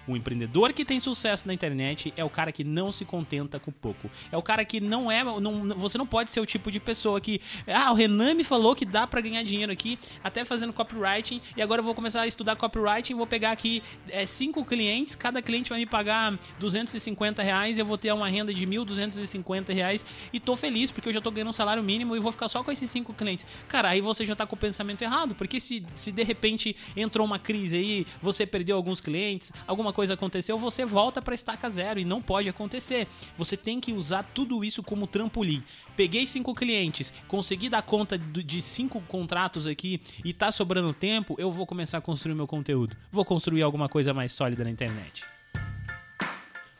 o 0.06 0.16
empreendedor 0.16 0.72
que 0.72 0.84
tem 0.84 1.00
sucesso 1.00 1.46
na 1.46 1.54
internet 1.54 2.12
é 2.16 2.24
o 2.24 2.30
cara 2.30 2.52
que 2.52 2.64
não 2.64 2.92
se 2.92 3.04
contenta 3.04 3.58
com 3.58 3.72
pouco. 3.72 4.10
É 4.30 4.36
o 4.36 4.42
cara 4.42 4.64
que 4.64 4.80
não 4.80 5.10
é. 5.10 5.22
Não, 5.24 5.64
você 5.76 5.98
não 5.98 6.06
pode 6.06 6.30
ser 6.30 6.40
o 6.40 6.46
tipo 6.46 6.70
de 6.70 6.80
pessoa 6.80 7.20
que. 7.20 7.40
Ah, 7.66 7.90
o 7.92 7.94
Renan 7.94 8.34
me 8.34 8.44
falou 8.44 8.74
que 8.74 8.84
dá 8.84 9.06
para 9.06 9.20
ganhar 9.20 9.42
dinheiro 9.42 9.72
aqui, 9.72 9.98
até 10.22 10.44
fazendo 10.44 10.72
copywriting, 10.72 11.40
e 11.56 11.62
agora 11.62 11.80
eu 11.80 11.84
vou 11.84 11.94
começar 11.94 12.22
a 12.22 12.26
estudar 12.26 12.56
copywriting. 12.56 13.14
Vou 13.14 13.26
pegar 13.26 13.52
aqui 13.52 13.82
é, 14.08 14.26
cinco 14.26 14.64
clientes, 14.64 15.14
cada 15.14 15.40
cliente 15.40 15.70
vai 15.70 15.78
me 15.78 15.86
pagar 15.86 16.38
250 16.58 17.42
reais, 17.42 17.78
eu 17.78 17.86
vou 17.86 17.96
ter 17.96 18.12
uma 18.12 18.28
renda 18.28 18.52
de 18.52 18.66
1.250 18.66 19.72
reais 19.72 20.04
e 20.32 20.40
tô 20.40 20.56
feliz 20.56 20.90
porque 20.90 21.08
eu 21.08 21.12
já 21.12 21.20
tô 21.20 21.30
ganhando 21.30 21.48
um 21.48 21.52
salário 21.52 21.82
mínimo 21.82 22.16
e 22.16 22.20
vou 22.20 22.32
ficar 22.32 22.48
só 22.48 22.62
com 22.62 22.70
esses 22.70 22.90
cinco 22.90 23.14
clientes. 23.14 23.46
Cara, 23.68 23.88
aí 23.88 24.00
você 24.00 24.26
já 24.26 24.36
tá 24.36 24.46
com 24.46 24.54
o 24.54 24.58
pensamento 24.58 25.02
errado, 25.02 25.34
porque 25.34 25.58
se, 25.58 25.84
se 25.94 26.12
de 26.12 26.22
repente 26.22 26.76
entrou 26.96 27.26
uma 27.26 27.38
crise 27.38 27.76
aí, 27.76 28.06
você 28.20 28.46
perdeu 28.46 28.76
alguns 28.76 29.00
clientes, 29.00 29.52
alguma 29.66 29.92
coisa 29.94 30.12
aconteceu, 30.12 30.58
você 30.58 30.84
volta 30.84 31.22
para 31.22 31.34
estaca 31.34 31.70
zero 31.70 31.98
e 31.98 32.04
não 32.04 32.20
pode 32.20 32.48
acontecer. 32.48 33.08
Você 33.38 33.56
tem 33.56 33.80
que 33.80 33.94
usar 33.94 34.22
tudo 34.22 34.62
isso 34.62 34.82
como 34.82 35.06
trampolim. 35.06 35.62
Peguei 35.96 36.26
cinco 36.26 36.54
clientes, 36.54 37.12
consegui 37.26 37.70
dar 37.70 37.82
conta 37.82 38.18
de 38.18 38.60
cinco 38.60 39.00
contratos 39.08 39.66
aqui 39.66 40.02
e 40.22 40.34
tá 40.34 40.52
sobrando 40.52 40.92
tempo, 40.92 41.36
eu 41.38 41.50
vou 41.50 41.66
começar 41.66 41.98
a 41.98 42.02
construir 42.02 42.34
meu 42.34 42.46
conteúdo. 42.46 42.94
Vou 43.10 43.24
construir 43.24 43.62
alguma 43.62 43.88
coisa 43.88 44.12
mais 44.12 44.32
sólida 44.32 44.64
na 44.64 44.70
internet. 44.70 45.24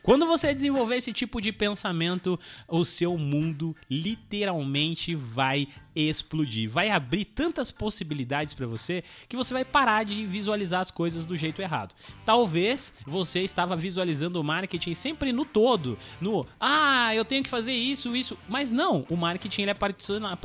Quando 0.05 0.27
você 0.27 0.53
desenvolver 0.53 0.97
esse 0.97 1.11
tipo 1.11 1.41
de 1.41 1.51
pensamento, 1.51 2.39
o 2.67 2.85
seu 2.85 3.17
mundo 3.17 3.75
literalmente 3.89 5.15
vai 5.15 5.67
explodir. 5.95 6.69
Vai 6.69 6.89
abrir 6.89 7.25
tantas 7.25 7.71
possibilidades 7.71 8.53
para 8.53 8.67
você 8.67 9.03
que 9.29 9.37
você 9.37 9.53
vai 9.53 9.63
parar 9.63 10.03
de 10.03 10.25
visualizar 10.25 10.81
as 10.81 10.91
coisas 10.91 11.25
do 11.25 11.37
jeito 11.37 11.61
errado. 11.61 11.95
Talvez 12.25 12.93
você 13.05 13.41
estava 13.41 13.75
visualizando 13.75 14.39
o 14.39 14.43
marketing 14.43 14.93
sempre 14.93 15.31
no 15.31 15.45
todo, 15.45 15.97
no 16.19 16.45
ah, 16.59 17.15
eu 17.15 17.23
tenho 17.23 17.43
que 17.43 17.49
fazer 17.49 17.73
isso, 17.73 18.15
isso, 18.15 18.37
mas 18.49 18.71
não, 18.71 19.05
o 19.09 19.15
marketing 19.15 19.63
ele 19.63 19.71
é 19.71 19.73
particionado. 19.73 20.39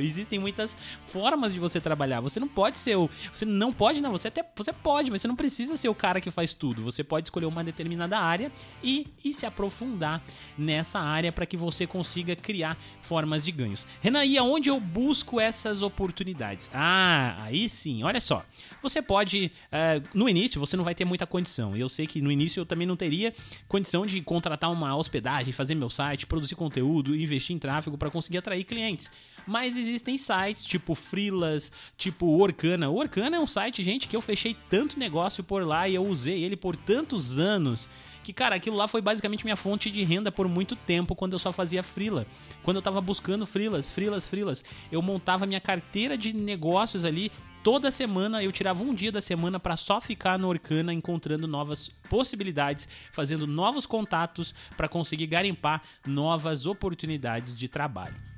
Existem 0.00 0.38
muitas 0.38 0.76
formas 1.08 1.52
de 1.52 1.58
você 1.58 1.80
trabalhar. 1.80 2.20
Você 2.20 2.38
não 2.38 2.48
pode 2.48 2.78
ser 2.78 2.96
o, 2.96 3.10
você 3.32 3.44
não 3.44 3.72
pode 3.72 4.00
não, 4.00 4.12
você 4.12 4.28
até 4.28 4.44
você 4.54 4.72
pode, 4.72 5.10
mas 5.10 5.22
você 5.22 5.28
não 5.28 5.36
precisa 5.36 5.76
ser 5.76 5.88
o 5.88 5.94
cara 5.94 6.20
que 6.20 6.30
faz 6.30 6.54
tudo. 6.54 6.82
Você 6.82 7.02
pode 7.02 7.26
escolher 7.26 7.46
uma 7.46 7.64
determinada 7.64 8.18
área 8.18 8.52
e, 8.82 9.06
e 9.24 9.32
se 9.32 9.46
aprofundar 9.46 10.22
nessa 10.56 11.00
área 11.00 11.32
para 11.32 11.46
que 11.46 11.56
você 11.56 11.86
consiga 11.86 12.36
criar 12.36 12.76
formas 13.00 13.44
de 13.44 13.55
ganhos. 13.56 13.86
Renan, 14.00 14.24
e 14.24 14.38
aonde 14.38 14.68
eu 14.68 14.78
busco 14.78 15.40
essas 15.40 15.82
oportunidades? 15.82 16.70
Ah, 16.72 17.36
aí 17.40 17.68
sim, 17.68 18.04
olha 18.04 18.20
só. 18.20 18.44
Você 18.82 19.02
pode, 19.02 19.50
uh, 19.72 20.08
no 20.16 20.28
início, 20.28 20.60
você 20.60 20.76
não 20.76 20.84
vai 20.84 20.94
ter 20.94 21.04
muita 21.04 21.26
condição. 21.26 21.76
Eu 21.76 21.88
sei 21.88 22.06
que 22.06 22.22
no 22.22 22.30
início 22.30 22.60
eu 22.60 22.66
também 22.66 22.86
não 22.86 22.96
teria 22.96 23.34
condição 23.66 24.06
de 24.06 24.20
contratar 24.20 24.70
uma 24.70 24.94
hospedagem, 24.94 25.52
fazer 25.52 25.74
meu 25.74 25.90
site, 25.90 26.26
produzir 26.26 26.54
conteúdo, 26.54 27.16
investir 27.16 27.56
em 27.56 27.58
tráfego 27.58 27.98
para 27.98 28.10
conseguir 28.10 28.38
atrair 28.38 28.64
clientes. 28.64 29.10
mas 29.46 29.76
existem 29.76 30.18
sites 30.18 30.64
tipo 30.64 30.94
Freelas, 30.94 31.70
tipo 31.96 32.26
Orkana. 32.26 32.90
Orkana 32.90 33.36
é 33.36 33.40
um 33.40 33.46
site, 33.46 33.82
gente, 33.82 34.08
que 34.08 34.16
eu 34.16 34.20
fechei 34.20 34.56
tanto 34.68 34.98
negócio 34.98 35.42
por 35.42 35.64
lá 35.64 35.88
e 35.88 35.94
eu 35.94 36.06
usei 36.06 36.42
ele 36.42 36.56
por 36.56 36.76
tantos 36.76 37.38
anos 37.38 37.88
que, 38.26 38.32
cara, 38.32 38.56
aquilo 38.56 38.76
lá 38.76 38.88
foi 38.88 39.00
basicamente 39.00 39.44
minha 39.44 39.54
fonte 39.54 39.88
de 39.88 40.02
renda 40.02 40.32
por 40.32 40.48
muito 40.48 40.74
tempo 40.74 41.14
quando 41.14 41.34
eu 41.34 41.38
só 41.38 41.52
fazia 41.52 41.80
freela. 41.80 42.26
Quando 42.64 42.78
eu 42.78 42.82
tava 42.82 43.00
buscando 43.00 43.46
freelas, 43.46 43.88
freelas, 43.88 44.26
freelas, 44.26 44.64
eu 44.90 45.00
montava 45.00 45.46
minha 45.46 45.60
carteira 45.60 46.18
de 46.18 46.32
negócios 46.32 47.04
ali. 47.04 47.30
Toda 47.62 47.88
semana 47.92 48.42
eu 48.42 48.50
tirava 48.50 48.82
um 48.82 48.92
dia 48.92 49.12
da 49.12 49.20
semana 49.20 49.60
para 49.60 49.76
só 49.76 50.00
ficar 50.00 50.40
no 50.40 50.48
Orkana 50.48 50.92
encontrando 50.92 51.46
novas 51.46 51.88
possibilidades, 52.10 52.88
fazendo 53.12 53.46
novos 53.46 53.86
contatos 53.86 54.52
para 54.76 54.88
conseguir 54.88 55.28
garimpar 55.28 55.80
novas 56.04 56.66
oportunidades 56.66 57.56
de 57.56 57.68
trabalho. 57.68 58.35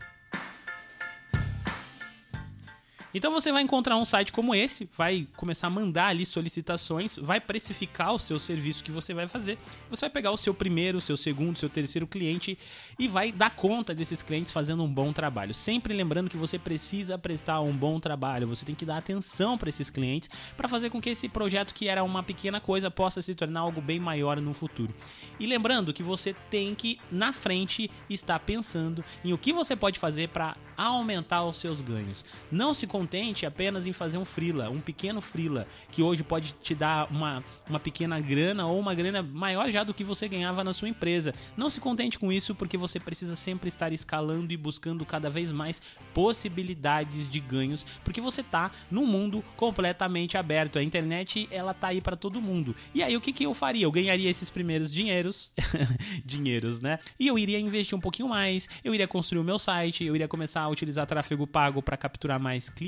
Então 3.19 3.33
você 3.33 3.51
vai 3.51 3.63
encontrar 3.63 3.97
um 3.97 4.05
site 4.05 4.31
como 4.31 4.55
esse, 4.55 4.89
vai 4.97 5.27
começar 5.37 5.67
a 5.67 5.71
mandar 5.71 6.07
ali 6.07 6.25
solicitações, 6.25 7.17
vai 7.17 7.41
precificar 7.41 8.15
o 8.15 8.19
seu 8.19 8.39
serviço 8.39 8.85
que 8.85 8.93
você 8.93 9.13
vai 9.13 9.27
fazer. 9.27 9.59
Você 9.91 10.03
vai 10.03 10.11
pegar 10.11 10.31
o 10.31 10.37
seu 10.37 10.55
primeiro, 10.55 11.01
seu 11.01 11.17
segundo, 11.17 11.59
seu 11.59 11.69
terceiro 11.69 12.07
cliente 12.07 12.57
e 12.97 13.09
vai 13.09 13.33
dar 13.33 13.51
conta 13.51 13.93
desses 13.93 14.23
clientes 14.23 14.53
fazendo 14.53 14.85
um 14.85 14.89
bom 14.89 15.13
trabalho. 15.13 15.53
Sempre 15.53 15.95
lembrando 15.95 16.31
que 16.31 16.37
você 16.37 16.61
precisa 16.61 17.19
prestar 17.19 17.61
um 17.61 17.77
bom 17.77 17.99
trabalho, 17.99 18.47
você 18.47 18.65
tem 18.65 18.77
que 18.77 18.85
dar 18.85 18.99
atenção 18.99 19.59
para 19.59 19.69
esses 19.69 19.91
clientes 19.91 20.31
para 20.57 20.69
fazer 20.69 20.89
com 20.89 21.01
que 21.01 21.11
esse 21.11 21.29
projeto 21.29 21.75
que 21.75 21.89
era 21.89 22.05
uma 22.05 22.23
pequena 22.23 22.61
coisa 22.61 22.89
possa 22.89 23.21
se 23.21 23.35
tornar 23.35 23.61
algo 23.63 23.81
bem 23.81 23.99
maior 23.99 24.41
no 24.41 24.55
futuro. 24.55 24.95
E 25.41 25.47
lembrando 25.47 25.93
que 25.93 26.05
você 26.05 26.37
tem 26.49 26.73
que 26.73 27.01
na 27.11 27.33
frente 27.33 27.91
estar 28.09 28.39
pensando 28.39 29.05
em 29.25 29.33
o 29.33 29.39
que 29.39 29.53
você 29.53 29.75
pode 29.75 29.99
fazer 29.99 30.29
para 30.29 30.57
aumentar 30.77 31.45
os 31.45 31.57
seus 31.57 31.81
ganhos. 31.81 32.25
Não 32.53 32.73
se 32.73 32.87
contente 33.09 33.47
apenas 33.47 33.87
em 33.87 33.93
fazer 33.93 34.19
um 34.19 34.25
frila, 34.25 34.69
um 34.69 34.81
pequeno 34.81 35.23
frila, 35.23 35.67
que 35.91 36.03
hoje 36.03 36.23
pode 36.23 36.53
te 36.61 36.75
dar 36.75 37.11
uma, 37.11 37.43
uma 37.67 37.81
pequena 37.81 38.21
grana 38.21 38.67
ou 38.67 38.79
uma 38.79 38.95
grana 38.95 39.23
maior 39.23 39.71
já 39.71 39.83
do 39.83 39.95
que 39.95 40.05
você 40.05 40.29
ganhava 40.29 40.63
na 40.63 40.75
sua 40.75 40.91
empresa. 40.91 41.35
Não 41.57 41.71
se 41.71 41.81
contente 41.81 42.19
com 42.19 42.31
isso 42.31 42.55
porque 42.55 42.77
você 42.77 43.01
precisa 43.01 43.35
sempre 43.35 43.69
estar 43.69 43.95
escalando 43.95 44.53
e 44.53 44.59
buscando 44.59 45.07
cada 45.07 45.31
vez 45.31 45.51
mais 45.51 45.81
possibilidades 46.13 47.31
de 47.31 47.41
ganhos, 47.41 47.87
porque 48.05 48.21
você 48.21 48.43
tá 48.43 48.71
num 48.91 49.07
mundo 49.07 49.43
completamente 49.57 50.37
aberto. 50.37 50.79
A 50.79 50.83
internet, 50.83 51.49
ela 51.51 51.73
tá 51.73 51.89
aí 51.89 52.03
para 52.03 52.17
todo 52.17 52.43
mundo. 52.43 52.77
E 52.95 53.03
aí 53.03 53.17
o 53.17 53.23
que 53.23 53.33
que 53.33 53.45
eu 53.45 53.55
faria? 53.55 53.87
Eu 53.87 53.93
ganharia 53.93 54.29
esses 54.29 54.51
primeiros 54.51 54.93
dinheiros, 54.93 55.51
dinheiros, 56.27 56.83
né? 56.83 56.99
E 57.19 57.27
eu 57.27 57.39
iria 57.39 57.59
investir 57.59 57.97
um 57.97 58.01
pouquinho 58.01 58.29
mais, 58.29 58.69
eu 58.85 58.95
iria 58.95 59.09
construir 59.09 59.41
o 59.41 59.45
meu 59.45 59.59
site, 59.59 60.05
eu 60.05 60.15
iria 60.15 60.29
começar 60.29 60.61
a 60.61 60.69
utilizar 60.69 61.07
tráfego 61.07 61.47
pago 61.47 61.81
para 61.81 61.97
capturar 61.97 62.39
mais 62.39 62.69
clientes. 62.69 62.88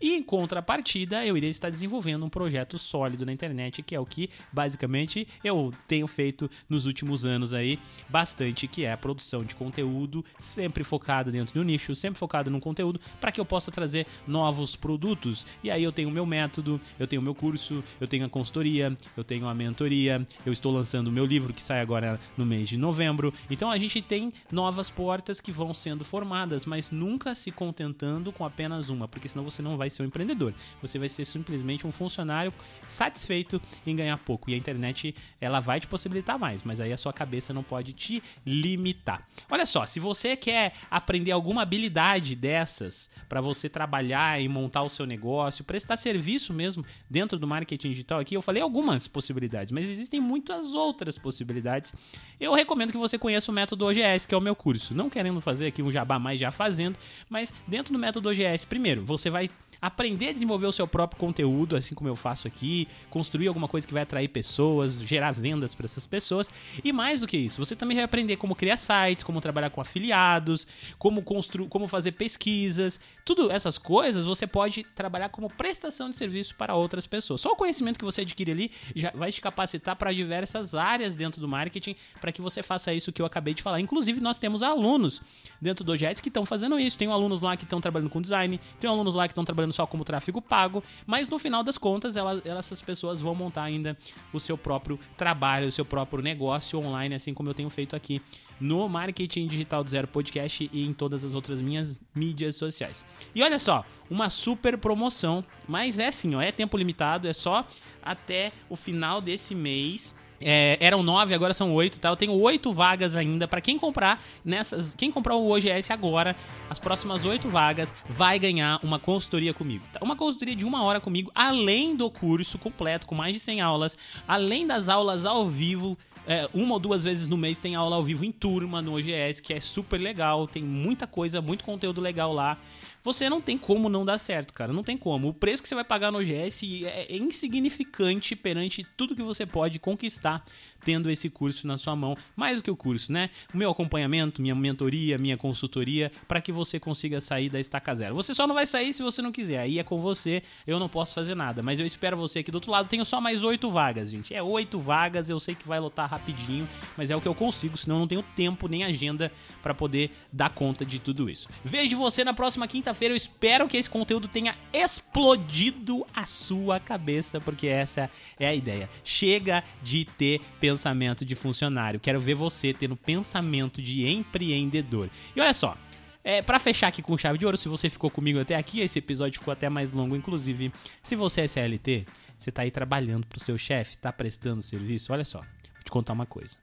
E 0.00 0.12
em 0.12 0.22
contrapartida, 0.22 1.24
eu 1.24 1.36
iria 1.36 1.48
estar 1.48 1.70
desenvolvendo 1.70 2.24
um 2.24 2.28
projeto 2.28 2.78
sólido 2.78 3.24
na 3.24 3.32
internet, 3.32 3.82
que 3.82 3.94
é 3.94 4.00
o 4.00 4.04
que 4.04 4.28
basicamente 4.52 5.26
eu 5.42 5.72
tenho 5.88 6.06
feito 6.06 6.50
nos 6.68 6.86
últimos 6.86 7.24
anos 7.24 7.54
aí 7.54 7.78
bastante, 8.08 8.68
que 8.68 8.84
é 8.84 8.92
a 8.92 8.96
produção 8.96 9.44
de 9.44 9.54
conteúdo, 9.54 10.24
sempre 10.38 10.84
focado 10.84 11.32
dentro 11.32 11.54
do 11.54 11.64
nicho, 11.64 11.94
sempre 11.94 12.18
focado 12.18 12.50
no 12.50 12.60
conteúdo, 12.60 13.00
para 13.20 13.32
que 13.32 13.40
eu 13.40 13.44
possa 13.44 13.70
trazer 13.70 14.06
novos 14.26 14.76
produtos. 14.76 15.46
E 15.62 15.70
aí 15.70 15.82
eu 15.82 15.92
tenho 15.92 16.08
o 16.08 16.12
meu 16.12 16.26
método, 16.26 16.80
eu 16.98 17.06
tenho 17.06 17.22
o 17.22 17.24
meu 17.24 17.34
curso, 17.34 17.82
eu 18.00 18.06
tenho 18.06 18.26
a 18.26 18.28
consultoria, 18.28 18.96
eu 19.16 19.24
tenho 19.24 19.48
a 19.48 19.54
mentoria, 19.54 20.26
eu 20.44 20.52
estou 20.52 20.72
lançando 20.72 21.08
o 21.08 21.12
meu 21.12 21.24
livro 21.24 21.52
que 21.52 21.62
sai 21.62 21.80
agora 21.80 22.20
no 22.36 22.44
mês 22.44 22.68
de 22.68 22.76
novembro. 22.76 23.32
Então 23.50 23.70
a 23.70 23.78
gente 23.78 24.02
tem 24.02 24.32
novas 24.52 24.90
portas 24.90 25.40
que 25.40 25.50
vão 25.50 25.72
sendo 25.72 26.04
formadas, 26.04 26.66
mas 26.66 26.90
nunca 26.90 27.34
se 27.34 27.50
contentando 27.50 28.32
com 28.32 28.44
apenas 28.44 28.83
uma, 28.90 29.08
porque 29.08 29.28
senão 29.28 29.44
você 29.44 29.62
não 29.62 29.76
vai 29.76 29.90
ser 29.90 30.02
um 30.02 30.06
empreendedor. 30.06 30.54
Você 30.82 30.98
vai 30.98 31.08
ser 31.08 31.24
simplesmente 31.24 31.86
um 31.86 31.92
funcionário 31.92 32.52
satisfeito 32.86 33.60
em 33.86 33.94
ganhar 33.94 34.18
pouco. 34.18 34.50
E 34.50 34.54
a 34.54 34.56
internet, 34.56 35.14
ela 35.40 35.60
vai 35.60 35.80
te 35.80 35.86
possibilitar 35.86 36.38
mais, 36.38 36.62
mas 36.62 36.80
aí 36.80 36.92
a 36.92 36.96
sua 36.96 37.12
cabeça 37.12 37.52
não 37.52 37.62
pode 37.62 37.92
te 37.92 38.22
limitar. 38.44 39.26
Olha 39.50 39.66
só, 39.66 39.86
se 39.86 40.00
você 40.00 40.36
quer 40.36 40.74
aprender 40.90 41.32
alguma 41.32 41.62
habilidade 41.62 42.36
dessas 42.36 43.10
para 43.28 43.40
você 43.40 43.68
trabalhar 43.68 44.40
e 44.40 44.48
montar 44.48 44.82
o 44.82 44.88
seu 44.88 45.06
negócio, 45.06 45.64
prestar 45.64 45.96
serviço 45.96 46.52
mesmo 46.52 46.84
dentro 47.08 47.38
do 47.38 47.46
marketing 47.46 47.90
digital 47.90 48.20
aqui, 48.20 48.34
eu 48.34 48.42
falei 48.42 48.62
algumas 48.62 49.08
possibilidades, 49.08 49.72
mas 49.72 49.86
existem 49.88 50.20
muitas 50.20 50.74
outras 50.74 51.18
possibilidades. 51.18 51.94
Eu 52.38 52.52
recomendo 52.52 52.90
que 52.90 52.98
você 52.98 53.18
conheça 53.18 53.50
o 53.50 53.54
método 53.54 53.86
OGS, 53.86 54.26
que 54.26 54.34
é 54.34 54.38
o 54.38 54.40
meu 54.40 54.54
curso. 54.54 54.94
Não 54.94 55.08
querendo 55.08 55.40
fazer 55.40 55.66
aqui 55.66 55.82
um 55.82 55.90
jabá, 55.90 56.18
mas 56.18 56.40
já 56.40 56.50
fazendo, 56.50 56.98
mas 57.28 57.52
dentro 57.66 57.92
do 57.92 57.98
método 57.98 58.28
OGS, 58.28 58.64
primeiro, 58.74 59.04
você 59.04 59.30
vai 59.30 59.48
aprender 59.86 60.28
a 60.28 60.32
desenvolver 60.32 60.66
o 60.66 60.72
seu 60.72 60.88
próprio 60.88 61.20
conteúdo, 61.20 61.76
assim 61.76 61.94
como 61.94 62.08
eu 62.08 62.16
faço 62.16 62.48
aqui, 62.48 62.88
construir 63.10 63.48
alguma 63.48 63.68
coisa 63.68 63.86
que 63.86 63.92
vai 63.92 64.02
atrair 64.02 64.28
pessoas, 64.28 64.94
gerar 64.94 65.32
vendas 65.32 65.74
para 65.74 65.84
essas 65.84 66.06
pessoas. 66.06 66.50
E 66.82 66.90
mais 66.90 67.20
do 67.20 67.26
que 67.26 67.36
isso, 67.36 67.62
você 67.62 67.76
também 67.76 67.96
vai 67.96 68.04
aprender 68.04 68.36
como 68.36 68.54
criar 68.54 68.78
sites, 68.78 69.22
como 69.22 69.42
trabalhar 69.42 69.68
com 69.68 69.82
afiliados, 69.82 70.66
como 70.98 71.22
construir, 71.22 71.68
como 71.68 71.86
fazer 71.86 72.12
pesquisas. 72.12 72.98
Tudo 73.26 73.50
essas 73.50 73.76
coisas 73.76 74.24
você 74.24 74.46
pode 74.46 74.84
trabalhar 74.94 75.28
como 75.28 75.52
prestação 75.52 76.08
de 76.08 76.16
serviço 76.16 76.54
para 76.54 76.74
outras 76.74 77.06
pessoas. 77.06 77.42
Só 77.42 77.52
o 77.52 77.56
conhecimento 77.56 77.98
que 77.98 78.04
você 78.06 78.22
adquire 78.22 78.52
ali 78.52 78.70
já 78.96 79.10
vai 79.14 79.30
te 79.30 79.40
capacitar 79.42 79.96
para 79.96 80.12
diversas 80.12 80.74
áreas 80.74 81.14
dentro 81.14 81.42
do 81.42 81.48
marketing 81.48 81.94
para 82.22 82.32
que 82.32 82.40
você 82.40 82.62
faça 82.62 82.94
isso 82.94 83.12
que 83.12 83.20
eu 83.20 83.26
acabei 83.26 83.52
de 83.52 83.62
falar. 83.62 83.80
Inclusive, 83.80 84.18
nós 84.18 84.38
temos 84.38 84.62
alunos 84.62 85.20
dentro 85.60 85.84
do 85.84 85.92
OGS 85.92 86.22
que 86.22 86.28
estão 86.28 86.46
fazendo 86.46 86.78
isso. 86.78 86.96
Tem 86.96 87.08
alunos 87.08 87.42
lá 87.42 87.54
que 87.54 87.64
estão 87.64 87.82
trabalhando 87.82 88.08
com 88.08 88.22
design, 88.22 88.58
tem 88.80 88.88
alunos 88.88 89.14
lá 89.14 89.28
que 89.28 89.32
estão 89.32 89.44
trabalhando 89.44 89.73
só 89.74 89.86
como 89.86 90.04
tráfego 90.04 90.40
pago, 90.40 90.82
mas 91.06 91.28
no 91.28 91.38
final 91.38 91.62
das 91.62 91.76
contas, 91.76 92.16
ela, 92.16 92.40
essas 92.44 92.80
pessoas 92.80 93.20
vão 93.20 93.34
montar 93.34 93.64
ainda 93.64 93.96
o 94.32 94.40
seu 94.40 94.56
próprio 94.56 94.98
trabalho, 95.16 95.68
o 95.68 95.72
seu 95.72 95.84
próprio 95.84 96.22
negócio 96.22 96.78
online, 96.78 97.14
assim 97.14 97.34
como 97.34 97.50
eu 97.50 97.54
tenho 97.54 97.68
feito 97.68 97.94
aqui 97.94 98.22
no 98.60 98.88
Marketing 98.88 99.46
Digital 99.46 99.82
do 99.82 99.90
Zero 99.90 100.06
Podcast 100.06 100.70
e 100.72 100.86
em 100.86 100.92
todas 100.92 101.24
as 101.24 101.34
outras 101.34 101.60
minhas 101.60 101.98
mídias 102.14 102.56
sociais. 102.56 103.04
E 103.34 103.42
olha 103.42 103.58
só, 103.58 103.84
uma 104.08 104.30
super 104.30 104.78
promoção, 104.78 105.44
mas 105.68 105.98
é 105.98 106.06
assim, 106.06 106.34
ó, 106.34 106.40
é 106.40 106.52
tempo 106.52 106.76
limitado, 106.76 107.26
é 107.26 107.32
só 107.32 107.66
até 108.02 108.52
o 108.68 108.76
final 108.76 109.20
desse 109.20 109.54
mês. 109.54 110.14
É, 110.46 110.76
eram 110.78 111.02
nove, 111.02 111.32
agora 111.32 111.54
são 111.54 111.72
oito, 111.72 111.98
tá? 111.98 112.10
Eu 112.10 112.16
tenho 112.16 112.32
oito 112.34 112.70
vagas 112.70 113.16
ainda 113.16 113.48
para 113.48 113.62
quem 113.62 113.78
comprar 113.78 114.22
nessas. 114.44 114.94
Quem 114.94 115.10
comprar 115.10 115.34
o 115.36 115.50
OGS 115.50 115.90
agora, 115.90 116.36
as 116.68 116.78
próximas 116.78 117.24
oito 117.24 117.48
vagas, 117.48 117.94
vai 118.06 118.38
ganhar 118.38 118.78
uma 118.82 118.98
consultoria 118.98 119.54
comigo. 119.54 119.84
Tá? 119.90 120.00
Uma 120.02 120.14
consultoria 120.14 120.54
de 120.54 120.66
uma 120.66 120.84
hora 120.84 121.00
comigo, 121.00 121.32
além 121.34 121.96
do 121.96 122.10
curso 122.10 122.58
completo, 122.58 123.06
com 123.06 123.14
mais 123.14 123.32
de 123.32 123.40
100 123.40 123.62
aulas, 123.62 123.98
além 124.28 124.66
das 124.66 124.90
aulas 124.90 125.24
ao 125.24 125.48
vivo. 125.48 125.96
É, 126.26 126.48
uma 126.54 126.74
ou 126.74 126.80
duas 126.80 127.04
vezes 127.04 127.28
no 127.28 127.36
mês 127.36 127.58
tem 127.58 127.74
aula 127.74 127.96
ao 127.96 128.02
vivo 128.02 128.24
em 128.24 128.32
turma 128.32 128.80
no 128.80 128.96
OGS, 128.96 129.40
que 129.40 129.52
é 129.52 129.60
super 129.60 130.00
legal, 130.00 130.46
tem 130.46 130.62
muita 130.62 131.06
coisa, 131.06 131.42
muito 131.42 131.64
conteúdo 131.64 132.00
legal 132.00 132.32
lá 132.32 132.58
você 133.04 133.28
não 133.28 133.40
tem 133.40 133.58
como 133.58 133.90
não 133.90 134.04
dar 134.04 134.16
certo, 134.16 134.52
cara. 134.54 134.72
Não 134.72 134.82
tem 134.82 134.96
como. 134.96 135.28
O 135.28 135.34
preço 135.34 135.62
que 135.62 135.68
você 135.68 135.74
vai 135.74 135.84
pagar 135.84 136.10
no 136.10 136.18
OGS 136.18 136.84
é 136.86 137.16
insignificante 137.16 138.34
perante 138.34 138.82
tudo 138.96 139.14
que 139.14 139.22
você 139.22 139.44
pode 139.44 139.78
conquistar 139.78 140.42
tendo 140.84 141.10
esse 141.10 141.30
curso 141.30 141.66
na 141.66 141.76
sua 141.76 141.96
mão. 141.96 142.14
Mais 142.36 142.58
do 142.58 142.64
que 142.64 142.70
o 142.70 142.76
curso, 142.76 143.10
né? 143.10 143.30
O 143.52 143.56
meu 143.56 143.70
acompanhamento, 143.70 144.40
minha 144.40 144.54
mentoria, 144.54 145.18
minha 145.18 145.36
consultoria, 145.36 146.12
para 146.28 146.40
que 146.40 146.52
você 146.52 146.78
consiga 146.78 147.20
sair 147.20 147.48
da 147.48 147.58
estaca 147.58 147.94
zero. 147.94 148.14
Você 148.14 148.34
só 148.34 148.46
não 148.46 148.54
vai 148.54 148.66
sair 148.66 148.92
se 148.92 149.02
você 149.02 149.22
não 149.22 149.32
quiser. 149.32 149.58
Aí 149.60 149.78
é 149.78 149.82
com 149.82 150.00
você, 150.00 150.42
eu 150.66 150.78
não 150.78 150.88
posso 150.88 151.14
fazer 151.14 151.34
nada. 151.34 151.62
Mas 151.62 151.80
eu 151.80 151.86
espero 151.86 152.16
você 152.16 152.40
aqui 152.40 152.50
do 152.50 152.56
outro 152.56 152.70
lado. 152.70 152.88
Tenho 152.88 153.04
só 153.04 153.20
mais 153.20 153.42
oito 153.42 153.70
vagas, 153.70 154.10
gente. 154.10 154.34
É 154.34 154.42
oito 154.42 154.78
vagas, 154.78 155.28
eu 155.28 155.40
sei 155.40 155.54
que 155.54 155.66
vai 155.66 155.80
lotar 155.80 156.08
rapidinho, 156.08 156.68
mas 156.96 157.10
é 157.10 157.16
o 157.16 157.20
que 157.20 157.28
eu 157.28 157.34
consigo, 157.34 157.76
senão 157.76 157.96
eu 157.96 158.00
não 158.00 158.08
tenho 158.08 158.22
tempo 158.36 158.68
nem 158.68 158.84
agenda 158.84 159.32
para 159.62 159.74
poder 159.74 160.10
dar 160.32 160.50
conta 160.50 160.84
de 160.84 160.98
tudo 160.98 161.30
isso. 161.30 161.48
Vejo 161.64 161.96
você 161.96 162.24
na 162.24 162.34
próxima 162.34 162.68
quinta-feira. 162.94 163.12
Eu 163.12 163.16
espero 163.16 163.68
que 163.68 163.76
esse 163.76 163.90
conteúdo 163.90 164.28
tenha 164.28 164.56
explodido 164.72 166.06
a 166.14 166.24
sua 166.24 166.78
cabeça, 166.78 167.40
porque 167.40 167.66
essa 167.66 168.08
é 168.38 168.46
a 168.46 168.54
ideia. 168.54 168.88
Chega 169.02 169.62
de 169.82 170.04
ter 170.04 170.40
pensamento 170.60 171.24
de 171.24 171.34
funcionário. 171.34 172.00
Quero 172.00 172.20
ver 172.20 172.34
você 172.34 172.72
tendo 172.72 172.96
pensamento 172.96 173.82
de 173.82 174.08
empreendedor. 174.08 175.10
E 175.34 175.40
olha 175.40 175.52
só, 175.52 175.76
é, 176.22 176.40
para 176.40 176.58
fechar 176.58 176.88
aqui 176.88 177.02
com 177.02 177.18
chave 177.18 177.38
de 177.38 177.44
ouro, 177.44 177.56
se 177.56 177.68
você 177.68 177.90
ficou 177.90 178.08
comigo 178.08 178.40
até 178.40 178.54
aqui, 178.54 178.80
esse 178.80 178.98
episódio 178.98 179.40
ficou 179.40 179.52
até 179.52 179.68
mais 179.68 179.92
longo, 179.92 180.16
inclusive. 180.16 180.72
Se 181.02 181.16
você 181.16 181.42
é 181.42 181.48
CLT, 181.48 182.06
você 182.38 182.50
tá 182.50 182.62
aí 182.62 182.70
trabalhando 182.70 183.26
pro 183.26 183.40
seu 183.40 183.58
chefe, 183.58 183.98
tá 183.98 184.12
prestando 184.12 184.62
serviço, 184.62 185.12
olha 185.12 185.24
só, 185.24 185.40
vou 185.40 185.84
te 185.84 185.90
contar 185.90 186.12
uma 186.12 186.26
coisa. 186.26 186.56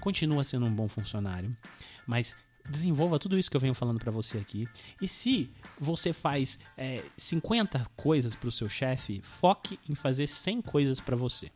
Continua 0.00 0.42
sendo 0.42 0.66
um 0.66 0.74
bom 0.74 0.88
funcionário, 0.88 1.56
mas 2.06 2.34
desenvolva 2.68 3.18
tudo 3.18 3.38
isso 3.38 3.50
que 3.50 3.56
eu 3.56 3.60
venho 3.60 3.74
falando 3.74 4.00
para 4.00 4.10
você 4.10 4.38
aqui. 4.38 4.66
E 5.00 5.06
se 5.06 5.50
você 5.78 6.12
faz 6.12 6.58
é, 6.76 7.02
50 7.16 7.86
coisas 7.96 8.34
para 8.34 8.48
o 8.48 8.52
seu 8.52 8.68
chefe, 8.68 9.20
foque 9.22 9.78
em 9.88 9.94
fazer 9.94 10.26
100 10.26 10.62
coisas 10.62 11.00
para 11.00 11.16
você. 11.16 11.50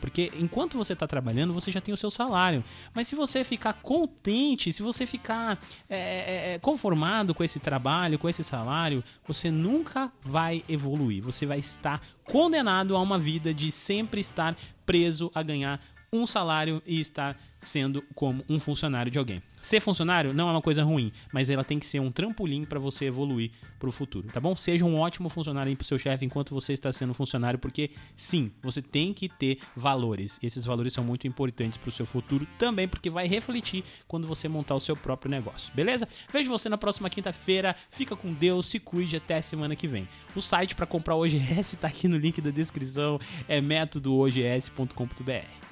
Porque 0.00 0.32
enquanto 0.34 0.76
você 0.76 0.94
está 0.94 1.06
trabalhando, 1.06 1.52
você 1.52 1.70
já 1.70 1.80
tem 1.80 1.94
o 1.94 1.96
seu 1.96 2.10
salário. 2.10 2.64
Mas 2.92 3.06
se 3.06 3.14
você 3.14 3.44
ficar 3.44 3.74
contente, 3.74 4.72
se 4.72 4.82
você 4.82 5.06
ficar 5.06 5.60
é, 5.88 5.96
é, 5.96 6.54
é, 6.54 6.58
conformado 6.58 7.32
com 7.34 7.44
esse 7.44 7.60
trabalho, 7.60 8.18
com 8.18 8.28
esse 8.28 8.42
salário, 8.42 9.04
você 9.24 9.48
nunca 9.48 10.12
vai 10.20 10.64
evoluir. 10.68 11.22
Você 11.22 11.46
vai 11.46 11.60
estar 11.60 12.02
condenado 12.24 12.96
a 12.96 13.00
uma 13.00 13.18
vida 13.18 13.54
de 13.54 13.70
sempre 13.70 14.20
estar 14.20 14.56
preso 14.84 15.30
a 15.34 15.42
ganhar 15.42 15.80
um 16.12 16.26
salário 16.26 16.82
e 16.86 17.00
estar 17.00 17.38
sendo 17.58 18.02
como 18.14 18.44
um 18.48 18.60
funcionário 18.60 19.10
de 19.10 19.18
alguém. 19.18 19.42
Ser 19.62 19.80
funcionário 19.80 20.34
não 20.34 20.48
é 20.48 20.52
uma 20.52 20.60
coisa 20.60 20.82
ruim, 20.82 21.10
mas 21.32 21.48
ela 21.48 21.64
tem 21.64 21.78
que 21.78 21.86
ser 21.86 22.00
um 22.00 22.10
trampolim 22.10 22.64
para 22.64 22.78
você 22.78 23.06
evoluir 23.06 23.50
para 23.78 23.88
o 23.88 23.92
futuro, 23.92 24.28
tá 24.28 24.40
bom? 24.40 24.54
Seja 24.54 24.84
um 24.84 24.98
ótimo 24.98 25.30
funcionário 25.30 25.74
para 25.74 25.84
o 25.84 25.86
seu 25.86 25.98
chefe 25.98 26.26
enquanto 26.26 26.52
você 26.52 26.74
está 26.74 26.92
sendo 26.92 27.14
funcionário, 27.14 27.58
porque 27.58 27.92
sim, 28.14 28.52
você 28.60 28.82
tem 28.82 29.14
que 29.14 29.28
ter 29.28 29.60
valores. 29.74 30.38
E 30.42 30.46
esses 30.46 30.66
valores 30.66 30.92
são 30.92 31.02
muito 31.02 31.26
importantes 31.26 31.78
para 31.78 31.88
o 31.88 31.92
seu 31.92 32.04
futuro 32.04 32.46
também, 32.58 32.86
porque 32.86 33.08
vai 33.08 33.26
refletir 33.26 33.84
quando 34.06 34.26
você 34.26 34.48
montar 34.48 34.74
o 34.74 34.80
seu 34.80 34.96
próprio 34.96 35.30
negócio, 35.30 35.72
beleza? 35.74 36.06
Vejo 36.30 36.50
você 36.50 36.68
na 36.68 36.76
próxima 36.76 37.08
quinta-feira. 37.08 37.74
Fica 37.90 38.14
com 38.14 38.34
Deus, 38.34 38.66
se 38.66 38.80
cuide 38.80 39.16
até 39.16 39.40
semana 39.40 39.76
que 39.76 39.86
vem. 39.86 40.06
O 40.36 40.42
site 40.42 40.74
para 40.74 40.84
comprar 40.84 41.14
OGS 41.14 41.72
está 41.74 41.88
aqui 41.88 42.06
no 42.06 42.18
link 42.18 42.40
da 42.42 42.50
descrição, 42.50 43.18
é 43.48 43.62
métodoogs.com.br. 43.62 45.71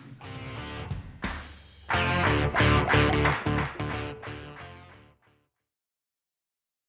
Thank 1.91 3.81
you. 3.81 3.90